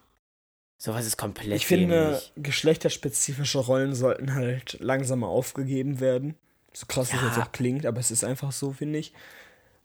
[0.77, 2.33] Sowas ist komplett Ich finde, dämlich.
[2.37, 6.37] geschlechterspezifische Rollen sollten halt langsam mal aufgegeben werden.
[6.73, 7.27] So krass das Ja.
[7.29, 9.13] jetzt auch klingt, aber es ist einfach so, finde ich.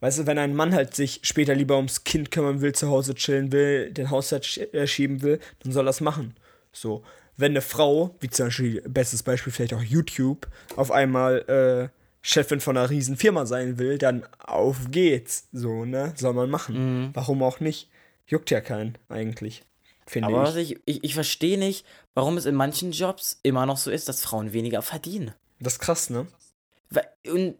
[0.01, 3.15] Weißt du, wenn ein Mann halt sich später lieber ums Kind kümmern will, zu Hause
[3.15, 6.35] chillen will, den Haushalt äh, schieben will, dann soll er das machen.
[6.71, 7.03] So.
[7.37, 12.59] Wenn eine Frau, wie zum Beispiel, bestes Beispiel vielleicht auch YouTube, auf einmal äh, Chefin
[12.59, 15.47] von einer riesen Firma sein will, dann auf geht's.
[15.51, 16.13] So, ne?
[16.15, 17.05] Soll man machen.
[17.07, 17.09] Mhm.
[17.13, 17.89] Warum auch nicht?
[18.27, 19.63] Juckt ja keinen, eigentlich.
[20.07, 20.71] Finde Aber ich.
[20.73, 24.21] ich, ich, ich verstehe nicht, warum es in manchen Jobs immer noch so ist, dass
[24.21, 25.31] Frauen weniger verdienen.
[25.59, 26.27] Das ist krass, ne?
[27.27, 27.55] Und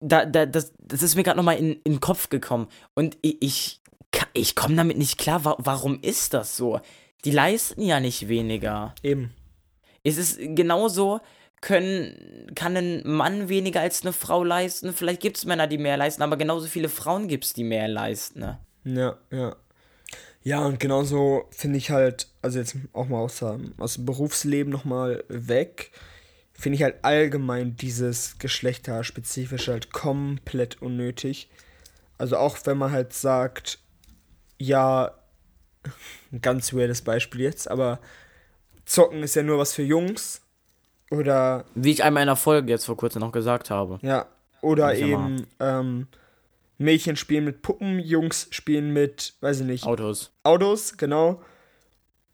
[0.00, 2.68] da, da, das, das ist mir gerade nochmal in, in den Kopf gekommen.
[2.94, 3.80] Und ich,
[4.32, 5.44] ich, komme damit nicht klar.
[5.44, 6.80] Wa warum ist das so?
[7.24, 8.94] Die leisten ja nicht weniger.
[9.02, 9.32] Eben.
[10.04, 11.20] Es ist genauso,
[11.60, 14.92] können, kann ein Mann weniger als eine Frau leisten.
[14.92, 17.88] Vielleicht gibt es Männer, die mehr leisten, aber genauso viele Frauen gibt es, die mehr
[17.88, 18.40] leisten.
[18.40, 18.58] Ne?
[18.84, 19.56] Ja, ja.
[20.44, 25.24] Ja, und genauso finde ich halt, also jetzt auch mal aus, aus dem Berufsleben nochmal
[25.28, 25.90] weg,
[26.58, 31.48] finde ich halt allgemein dieses Geschlechterspezifische halt komplett unnötig.
[32.18, 33.78] Also auch wenn man halt sagt,
[34.58, 35.12] ja,
[36.32, 38.00] ein ganz weirdes Beispiel jetzt, aber
[38.84, 40.42] Zocken ist ja nur was für Jungs.
[41.10, 43.98] Oder Wie ich einmal in der Folge jetzt vor kurzem noch gesagt habe.
[44.02, 44.26] Ja,
[44.60, 46.08] oder eben ähm,
[46.76, 50.32] Mädchen spielen mit Puppen, Jungs spielen mit, weiß ich nicht, Autos.
[50.42, 51.40] Autos, genau.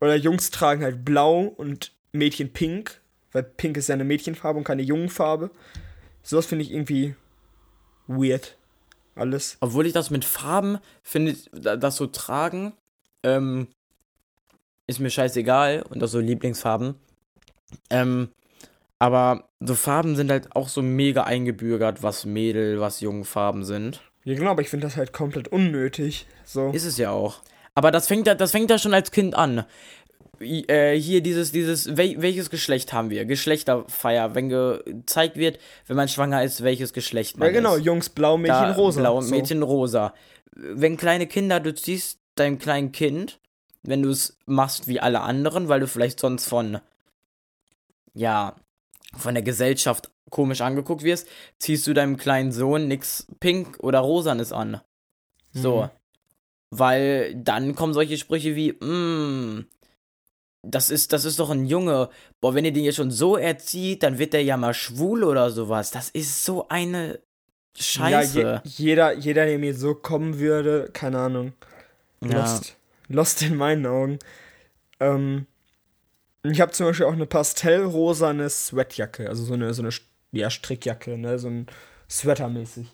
[0.01, 3.01] Oder Jungs tragen halt blau und Mädchen pink,
[3.35, 5.51] weil pink ist ja eine Mädchenfarbe und keine Jungenfarbe.
[6.23, 7.15] Sowas finde ich irgendwie
[8.07, 8.57] weird.
[9.17, 9.59] Alles.
[9.61, 12.73] Obwohl ich das mit Farben finde, da- das so tragen,
[13.23, 13.69] ähm,
[14.87, 16.95] ist mir scheißegal und das so Lieblingsfarben.
[17.91, 18.29] Ähm,
[18.99, 24.03] aber so Farben sind halt auch so mega eingebürgert, was Mädel, was Jungenfarben sind.
[24.25, 26.27] Ja, genau, aber ich finde das halt komplett unnötig.
[26.45, 26.71] So.
[26.71, 27.41] Ist es ja auch.
[27.75, 29.65] Aber das fängt ja, das fängt ja schon als Kind an.
[30.41, 33.25] Äh, hier dieses, dieses, wel, welches Geschlecht haben wir?
[33.25, 37.85] Geschlechterfeier, wenn gezeigt wird, wenn man schwanger ist, welches Geschlecht man ja, genau, ist.
[37.85, 39.01] Jungs blau, Mädchen Da, rosa.
[39.01, 39.35] Blau, so.
[39.35, 40.15] Mädchen rosa.
[40.55, 43.39] Wenn kleine Kinder, du ziehst deinem kleinen Kind,
[43.83, 46.79] wenn du es machst wie alle anderen, weil du vielleicht sonst von,
[48.15, 48.57] ja,
[49.17, 54.53] von der Gesellschaft komisch angeguckt wirst, ziehst du deinem kleinen Sohn nix pink oder rosanes
[54.53, 54.81] an.
[55.53, 55.83] So.
[55.83, 55.91] Mhm.
[56.71, 59.67] Weil dann kommen solche Sprüche wie, mm,
[60.67, 62.09] das ist, das ist doch ein Junge.
[62.41, 65.51] Boah, wenn ihr den jetzt schon so erzieht, dann wird der ja mal schwul oder
[65.51, 65.91] sowas.
[65.91, 67.21] Das ist so eine
[67.77, 68.41] Scheiße.
[68.41, 71.53] Ja, je, jeder, jeder, der mir so kommen würde, keine Ahnung.
[72.23, 72.41] Ja.
[72.41, 72.77] Lost.
[73.09, 74.19] Lost in meinen Augen.
[75.01, 75.47] Ähm,
[76.43, 79.91] ich habe zum Beispiel auch eine pastellrosane Sweatjacke, also so eine, so eine
[80.33, 81.67] ja, Strickjacke, ne, so ein
[82.11, 82.87] Sweater-mäßig.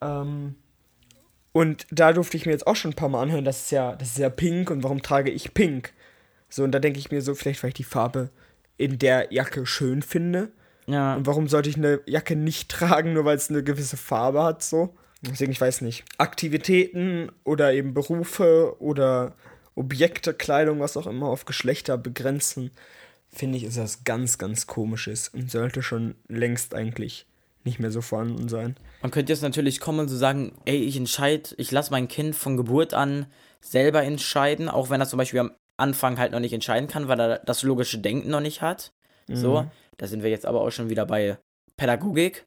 [0.00, 0.56] Ähm,
[1.52, 3.94] und da durfte ich mir jetzt auch schon ein paar Mal anhören, das ist ja,
[3.94, 5.92] das ist ja pink und warum trage ich pink?
[6.52, 8.28] So, und da denke ich mir so, vielleicht weil ich die Farbe
[8.76, 10.50] in der Jacke schön finde.
[10.86, 11.14] Ja.
[11.14, 14.62] Und warum sollte ich eine Jacke nicht tragen, nur weil es eine gewisse Farbe hat,
[14.62, 14.94] so?
[15.22, 16.04] Deswegen, ich weiß nicht.
[16.18, 19.34] Aktivitäten oder eben Berufe oder
[19.76, 22.70] Objekte, Kleidung, was auch immer, auf Geschlechter begrenzen,
[23.28, 27.26] finde ich, ist das ganz, ganz komisches und sollte schon längst eigentlich
[27.64, 28.76] nicht mehr so vorhanden sein.
[29.00, 32.34] Man könnte jetzt natürlich kommen und so sagen, ey, ich entscheide, ich lasse mein Kind
[32.34, 33.26] von Geburt an
[33.60, 35.52] selber entscheiden, auch wenn er zum Beispiel am
[35.82, 38.92] Anfang halt noch nicht entscheiden kann, weil er das logische Denken noch nicht hat.
[39.28, 39.70] So, Mhm.
[39.98, 41.38] da sind wir jetzt aber auch schon wieder bei
[41.76, 42.46] Pädagogik.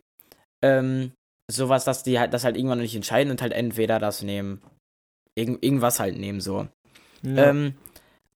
[0.63, 1.11] Ähm,
[1.51, 4.61] sowas, dass die halt das halt irgendwann noch nicht entscheiden und halt entweder das nehmen,
[5.35, 6.67] irgend, irgendwas halt nehmen, so.
[7.21, 7.49] Ja.
[7.49, 7.75] Ähm,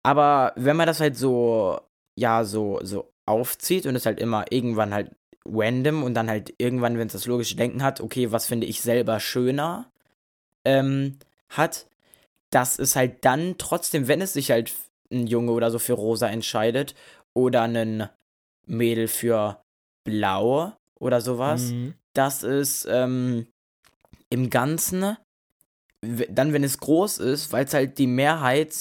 [0.02, 1.80] aber wenn man das halt so,
[2.18, 5.10] ja, so, so aufzieht und es halt immer irgendwann halt
[5.46, 8.80] random und dann halt irgendwann, wenn es das logische Denken hat, okay, was finde ich
[8.82, 9.90] selber schöner,
[10.66, 11.18] ähm,
[11.50, 11.86] hat,
[12.50, 14.72] dass es halt dann trotzdem, wenn es sich halt
[15.12, 16.94] ein Junge oder so für rosa entscheidet
[17.34, 18.08] oder ein
[18.66, 19.60] Mädel für
[20.04, 21.94] blau oder sowas, Mhm.
[22.14, 23.46] dass es ähm,
[24.30, 25.16] im Ganzen,
[26.02, 28.74] dann wenn es groß ist, weil es halt die Mehrheit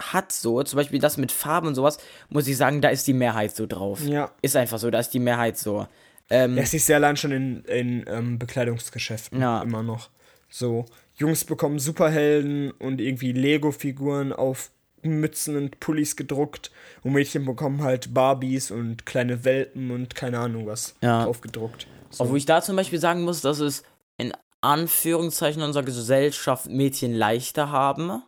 [0.00, 3.12] hat so, zum Beispiel das mit Farben und sowas, muss ich sagen, da ist die
[3.12, 4.00] Mehrheit so drauf.
[4.06, 4.30] Ja.
[4.42, 5.86] Ist einfach so, da ist die Mehrheit so.
[6.30, 9.62] Ähm, Das ist ja allein schon in, in ähm, Bekleidungsgeschäften Ja.
[9.62, 10.10] immer noch.
[10.48, 14.70] So, Jungs bekommen Superhelden und irgendwie Lego-Figuren auf
[15.10, 16.70] Mützen und Pullis gedruckt
[17.02, 21.24] und Mädchen bekommen halt Barbies und kleine Welpen und keine Ahnung was Ja.
[21.24, 21.86] drauf gedruckt.
[22.10, 22.24] So.
[22.24, 23.82] Obwohl ich da zum Beispiel sagen muss, dass es
[24.16, 28.22] in Anführungszeichen unserer Gesellschaft Mädchen leichter haben.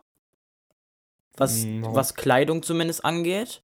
[1.37, 1.95] Was, No.
[1.95, 3.61] was Kleidung zumindest angeht.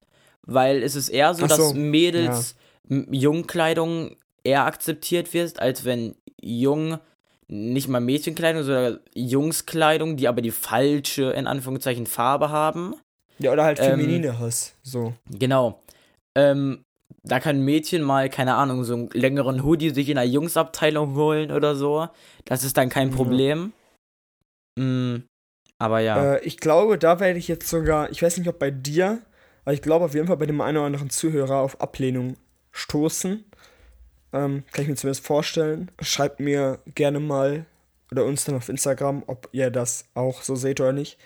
[0.50, 2.56] Weil es ist eher so, so, dass Mädels
[2.90, 7.00] m- Jungkleidung eher akzeptiert wird, als wenn Jung
[7.50, 12.96] nicht mal Mädchenkleidung, sondern Jungskleidung, die aber die falsche, in Anführungszeichen, Farbe haben.
[13.40, 14.74] Ja, oder halt Ähm, feminine Hass.
[14.84, 15.14] So.
[15.30, 15.82] Genau.
[16.38, 16.84] Ähm,
[17.24, 21.16] da kann ein Mädchen mal, keine Ahnung, so einen längeren Hoodie sich in der Jungsabteilung
[21.16, 22.08] holen oder so.
[22.46, 23.16] Das ist dann kein Ja.
[23.16, 23.74] Problem.
[24.80, 25.18] Mm,
[25.80, 26.36] aber ja.
[26.36, 29.20] Äh, ich glaube, da werde ich jetzt sogar, ich weiß nicht, ob bei dir,
[29.66, 32.38] aber ich glaube auf jeden Fall bei dem einen oder anderen Zuhörer auf Ablehnung
[32.72, 33.44] stoßen.
[34.34, 35.92] Ähm, kann ich mir zumindest vorstellen.
[36.02, 37.66] Schreibt mir gerne mal
[38.12, 41.18] oder uns dann auf Instagram, ob ihr das auch so seht oder nicht.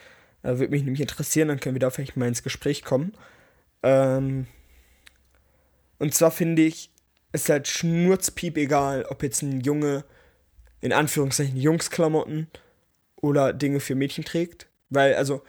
[0.43, 3.13] Äh, Würde mich nämlich interessieren, dann können wir da vielleicht mal ins Gespräch kommen.
[3.83, 4.47] Ähm,
[5.99, 6.91] und zwar finde ich,
[7.31, 10.03] ist halt schnurzpiep egal, ob jetzt ein Junge
[10.81, 12.47] in Anführungszeichen Jungsklamotten
[13.15, 14.67] oder Dinge für Mädchen trägt.
[14.89, 15.43] Weil, also,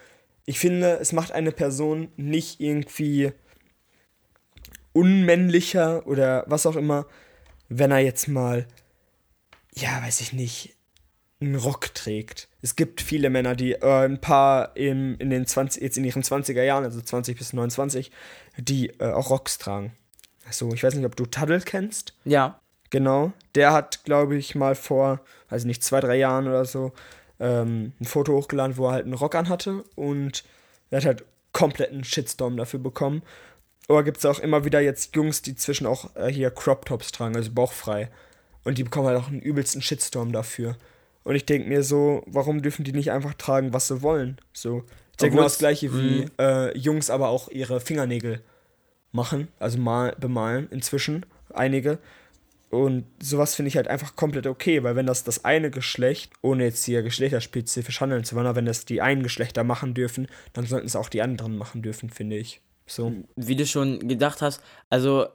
[0.44, 3.32] ich finde, es macht eine Person nicht irgendwie
[4.92, 7.06] unmännlicher oder was auch immer,
[7.68, 8.66] wenn er jetzt mal,
[9.74, 10.76] ja, weiß ich nicht,
[11.40, 12.48] einen Rock trägt.
[12.62, 16.22] Es gibt viele Männer, die äh, ein paar im, in den 20, jetzt in ihren
[16.22, 18.10] 20er Jahren, also 20 bis 29,
[18.56, 19.92] die äh, auch Rocks tragen.
[20.50, 22.14] So, ich weiß nicht, ob du Tuddle kennst.
[22.24, 22.58] ja.
[22.90, 23.32] Genau.
[23.54, 26.92] Der hat, glaube ich, mal vor, weiß ich nicht, zwei, drei Jahren oder so,
[27.40, 30.44] ähm, ein Foto hochgeladen, wo er halt einen Rock anhatte und
[30.90, 33.22] er hat halt kompletten Shitstorm dafür bekommen.
[33.88, 37.12] Aber gibt es auch immer wieder jetzt Jungs, die zwischen auch äh, hier Crop Tops
[37.12, 38.10] tragen, also bauchfrei.
[38.62, 40.76] Und die bekommen halt auch einen übelsten Shitstorm dafür.
[41.24, 44.38] Und ich denke mir so, warum dürfen die nicht einfach tragen, was sie wollen?
[44.52, 44.84] So.
[45.20, 46.30] Ja genau Obwohl's- das gleiche wie Mhm.
[46.38, 48.40] äh, Jungs aber auch ihre Fingernägel
[49.12, 51.98] machen, also mal bemalen inzwischen, einige.
[52.70, 56.64] Und sowas finde ich halt einfach komplett okay, weil wenn das das eine Geschlecht, ohne
[56.64, 60.64] jetzt hier geschlechterspezifisch handeln zu wollen, aber wenn das die einen Geschlechter machen dürfen, dann
[60.66, 62.62] sollten es auch die anderen machen dürfen, finde ich.
[62.86, 63.12] So.
[63.36, 65.26] Wie du schon gedacht hast, also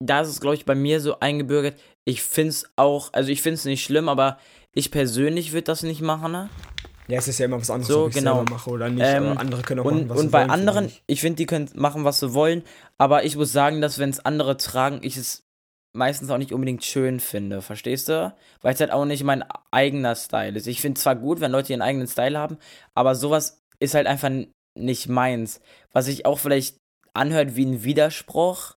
[0.00, 1.78] da ist es, glaube ich, bei mir so eingebürgert.
[2.04, 4.38] Ich finde es auch, also ich finde es nicht schlimm, aber
[4.76, 6.32] ich persönlich würde das nicht machen.
[6.32, 6.48] Ne?
[7.08, 8.36] Ja, es ist ja immer was anderes, So, ob ich genau.
[8.36, 9.04] selber mache oder nicht.
[9.04, 11.20] Ähm, aber andere können auch machen, Und, was und sie bei wollen, anderen, ich.
[11.20, 12.62] finde, die können machen, was sie wollen,
[12.98, 15.44] aber ich muss sagen, dass wenn es andere tragen, ich es
[15.94, 18.34] meistens auch nicht unbedingt schön finde, verstehst du?
[18.60, 20.66] Weil es halt auch nicht mein eigener Style ist.
[20.66, 22.58] Ich finde zwar gut, wenn Leute ihren eigenen Style haben,
[22.94, 24.30] aber sowas ist halt einfach
[24.78, 25.60] nicht meins.
[25.92, 26.76] Was sich auch vielleicht
[27.14, 28.74] anhört wie ein Widerspruch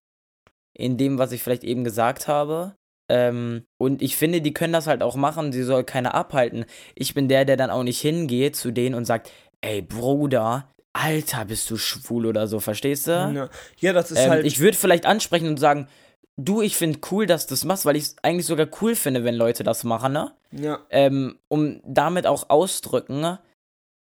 [0.72, 2.74] in dem, was ich vielleicht eben gesagt habe.
[3.10, 6.64] Ähm, und ich finde, die können das halt auch machen, sie soll keiner abhalten.
[6.94, 9.30] Ich bin der, der dann auch nicht hingeht zu denen und sagt,
[9.62, 13.48] ey Bruder, Alter, bist du schwul oder so, verstehst du?
[13.80, 14.46] Ja, das ist Ähm, halt.
[14.46, 15.88] ich würde vielleicht ansprechen und sagen,
[16.36, 19.24] du, ich finde cool, dass du das machst, weil ich es eigentlich sogar cool finde,
[19.24, 20.32] wenn Leute das machen, ne?
[20.52, 23.38] ja, Ähm, um damit auch ausdrücken,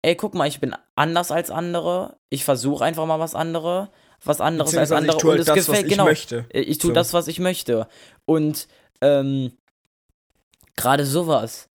[0.02, 3.90] ey, guck mal, ich bin anders als andere, ich versuche einfach mal was andere,
[4.24, 6.04] was anderes als andere ich tue und halt es das, gefällt, was ich genau.
[6.04, 6.44] möchte.
[6.50, 6.94] Ich tue So.
[6.94, 7.86] das, was ich möchte.
[8.24, 8.68] Und
[9.00, 9.52] ähm,
[10.76, 11.68] gerade sowas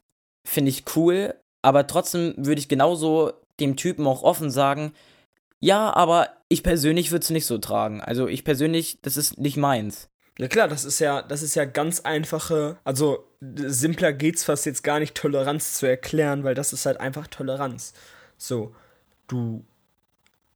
[0.44, 4.94] finde ich cool, aber trotzdem würde ich genauso dem Typen auch offen sagen,
[5.60, 8.02] ja, aber ich persönlich würde es nicht so tragen.
[8.02, 10.10] Also ich persönlich, das ist nicht meins.
[10.40, 14.84] Ja klar, das ist ja, das ist ja ganz einfache, also simpler geht's fast jetzt
[14.84, 17.94] gar nicht, Toleranz zu erklären, weil das ist halt einfach Toleranz.
[18.38, 18.76] So,
[19.28, 19.64] du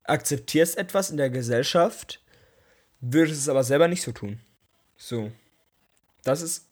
[0.03, 2.23] akzeptierst etwas in der Gesellschaft,
[2.99, 4.39] würdest es aber selber nicht so tun.
[4.97, 5.31] So.
[6.25, 6.67] Das ist,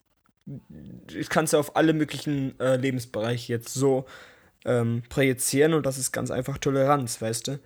[1.15, 4.05] ich kann es ja auf alle möglichen äh, Lebensbereiche jetzt so
[4.65, 7.59] ähm, projizieren und das ist ganz einfach Toleranz, weißt du?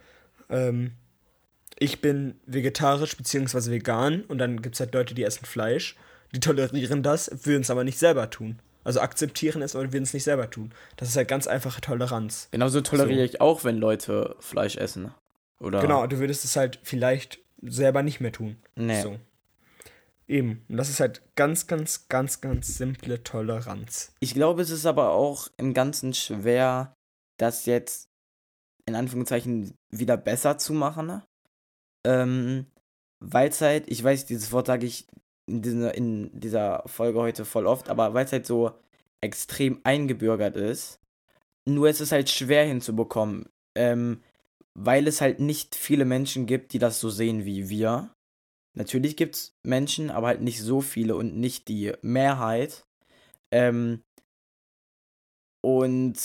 [0.50, 0.91] Ähm,
[1.80, 3.71] ich bin vegetarisch bzw.
[3.71, 5.95] vegan und dann gibt es halt Leute, die essen Fleisch,
[6.34, 8.60] die tolerieren das, würden es aber nicht selber tun.
[8.84, 10.71] Also akzeptieren es, aber würden es nicht selber tun.
[10.95, 12.47] Das ist halt ganz einfache Toleranz.
[12.52, 13.26] Genauso toleriere So.
[13.26, 15.13] ich auch, wenn Leute Fleisch essen.
[15.60, 15.82] Oder?
[15.82, 18.58] Genau, du würdest es halt vielleicht selber nicht mehr tun.
[18.76, 19.02] Nee.
[19.02, 19.19] So.
[20.28, 20.66] Eben.
[20.68, 24.13] Und das ist halt ganz, ganz, ganz, ganz simple Toleranz.
[24.20, 26.94] Ich glaube, es ist aber auch im Ganzen schwer,
[27.38, 28.10] das jetzt
[28.86, 31.08] in Anführungszeichen wieder besser zu machen.
[31.08, 31.24] ne?
[32.06, 32.66] Ähm,
[33.19, 35.08] weil es halt, ich weiß, dieses Wort sage ich
[35.48, 38.71] in dieser, in dieser Folge heute voll oft, aber weil es halt so
[39.21, 41.00] extrem eingebürgert ist,
[41.65, 44.21] nur es ist halt schwer hinzubekommen, ähm,
[44.73, 48.13] weil es halt nicht viele Menschen gibt, die das so sehen wie wir.
[48.78, 52.86] Natürlich gibt es Menschen, aber halt nicht so viele und nicht die Mehrheit.
[53.50, 54.04] Ähm,
[55.62, 56.15] und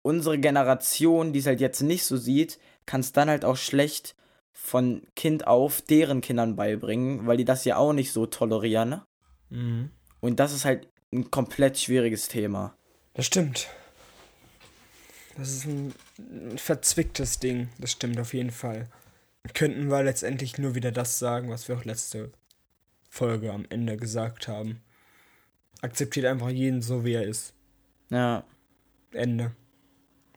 [0.00, 4.16] unsere Generation, die es halt jetzt nicht so sieht, kann es dann halt auch schlecht
[4.52, 8.88] von Kind auf deren Kindern beibringen, weil die das ja auch nicht so tolerieren.
[8.88, 9.06] ne?
[9.50, 9.90] Mhm.
[10.20, 12.74] Und das ist halt ein komplett schwieriges Thema.
[13.12, 13.68] Das stimmt.
[15.36, 17.68] Das ist ein, ein verzwicktes Ding.
[17.78, 18.88] Das stimmt auf jeden Fall.
[19.54, 22.30] Könnten wir letztendlich nur wieder das sagen, was wir auch letzte
[23.08, 24.80] Folge am Ende gesagt haben.
[25.80, 27.54] Akzeptiert einfach jeden so, wie er ist.
[28.10, 28.44] Ja.
[29.12, 29.52] Ende.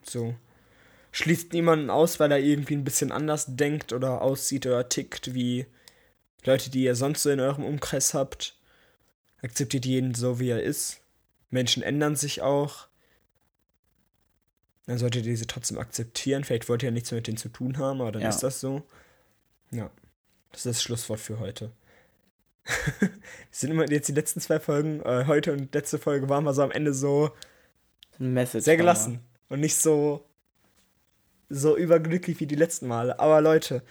[0.04, 0.36] So.
[1.12, 5.68] Schließt niemanden aus, weil er irgendwie ein bisschen anders denkt oder aussieht oder tickt wie
[6.46, 8.58] Leute, die ihr sonst so in eurem Umkreis habt.
[9.42, 11.02] Akzeptiert jeden so, wie er ist.
[11.50, 12.88] Menschen ändern sich auch.
[14.86, 16.44] Dann solltet ihr sie trotzdem akzeptieren.
[16.44, 18.30] Vielleicht wollt ihr ja nichts mehr mit denen zu tun haben, aber dann Ja.
[18.30, 18.84] ist das so.
[19.72, 19.90] Ja.
[20.52, 21.72] Das ist das Schlusswort für heute.
[23.00, 23.10] Wir
[23.52, 26.62] sind immer jetzt die letzten zwei Folgen, äh, heute und letzte Folge waren wir so
[26.64, 27.32] am Ende so
[28.20, 28.64] Message.
[28.64, 29.20] sehr gelassen
[29.50, 30.26] und nicht so
[31.50, 33.20] so überglücklich wie die letzten Male.
[33.20, 33.84] Aber Leute,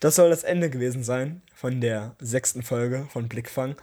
[0.00, 3.76] das soll das Ende gewesen sein von der sechsten Folge von Blickfang.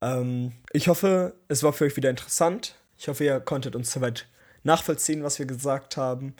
[0.00, 2.76] Ähm, ich hoffe, es war für euch wieder interessant.
[2.98, 4.26] Ich hoffe, ihr konntet uns soweit
[4.66, 6.34] nachvollziehen, was wir gesagt haben.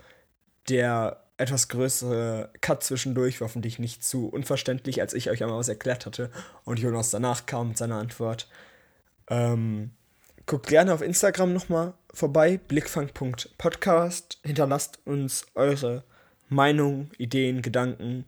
[0.68, 5.68] Der etwas größere Cut zwischendurch war hoffentlich nicht zu unverständlich, als ich euch einmal was
[5.68, 6.30] erklärt hatte
[6.64, 8.48] und Jonas danach kam mit seiner Antwort.
[9.28, 9.90] Ähm,
[10.46, 14.38] guckt gerne auf Instagram nochmal vorbei, blickfang.podcast.
[14.44, 16.04] Hinterlasst uns eure
[16.48, 18.24] Meinung, Ideen, Gedanken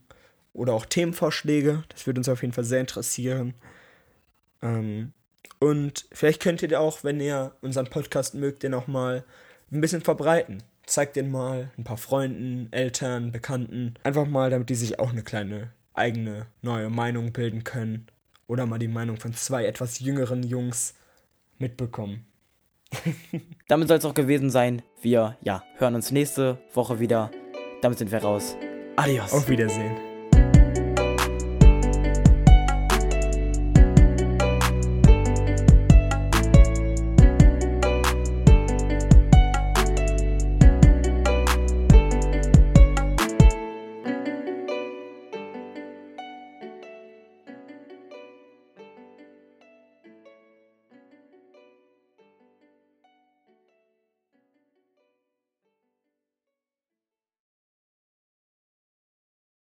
[0.52, 1.84] oder auch Themenvorschläge.
[1.88, 3.54] Das würde uns auf jeden Fall sehr interessieren.
[4.60, 5.12] Ähm,
[5.60, 9.24] und vielleicht könnt ihr auch, wenn ihr unseren Podcast mögt, den auch mal
[9.70, 10.62] ein bisschen verbreiten.
[10.86, 13.94] Zeigt den mal ein paar Freunden, Eltern, Bekannten.
[14.04, 18.06] Einfach mal, damit die sich auch eine kleine eigene neue Meinung bilden können.
[18.46, 20.94] Oder mal die Meinung von zwei etwas jüngeren Jungs
[21.58, 22.24] mitbekommen.
[23.68, 24.82] Damit soll es auch gewesen sein.
[25.02, 27.30] Wir, ja, hören uns nächste Woche wieder.
[27.82, 28.56] Damit sind wir raus.
[28.96, 29.32] Adios.
[29.32, 30.07] Auf Wiedersehen.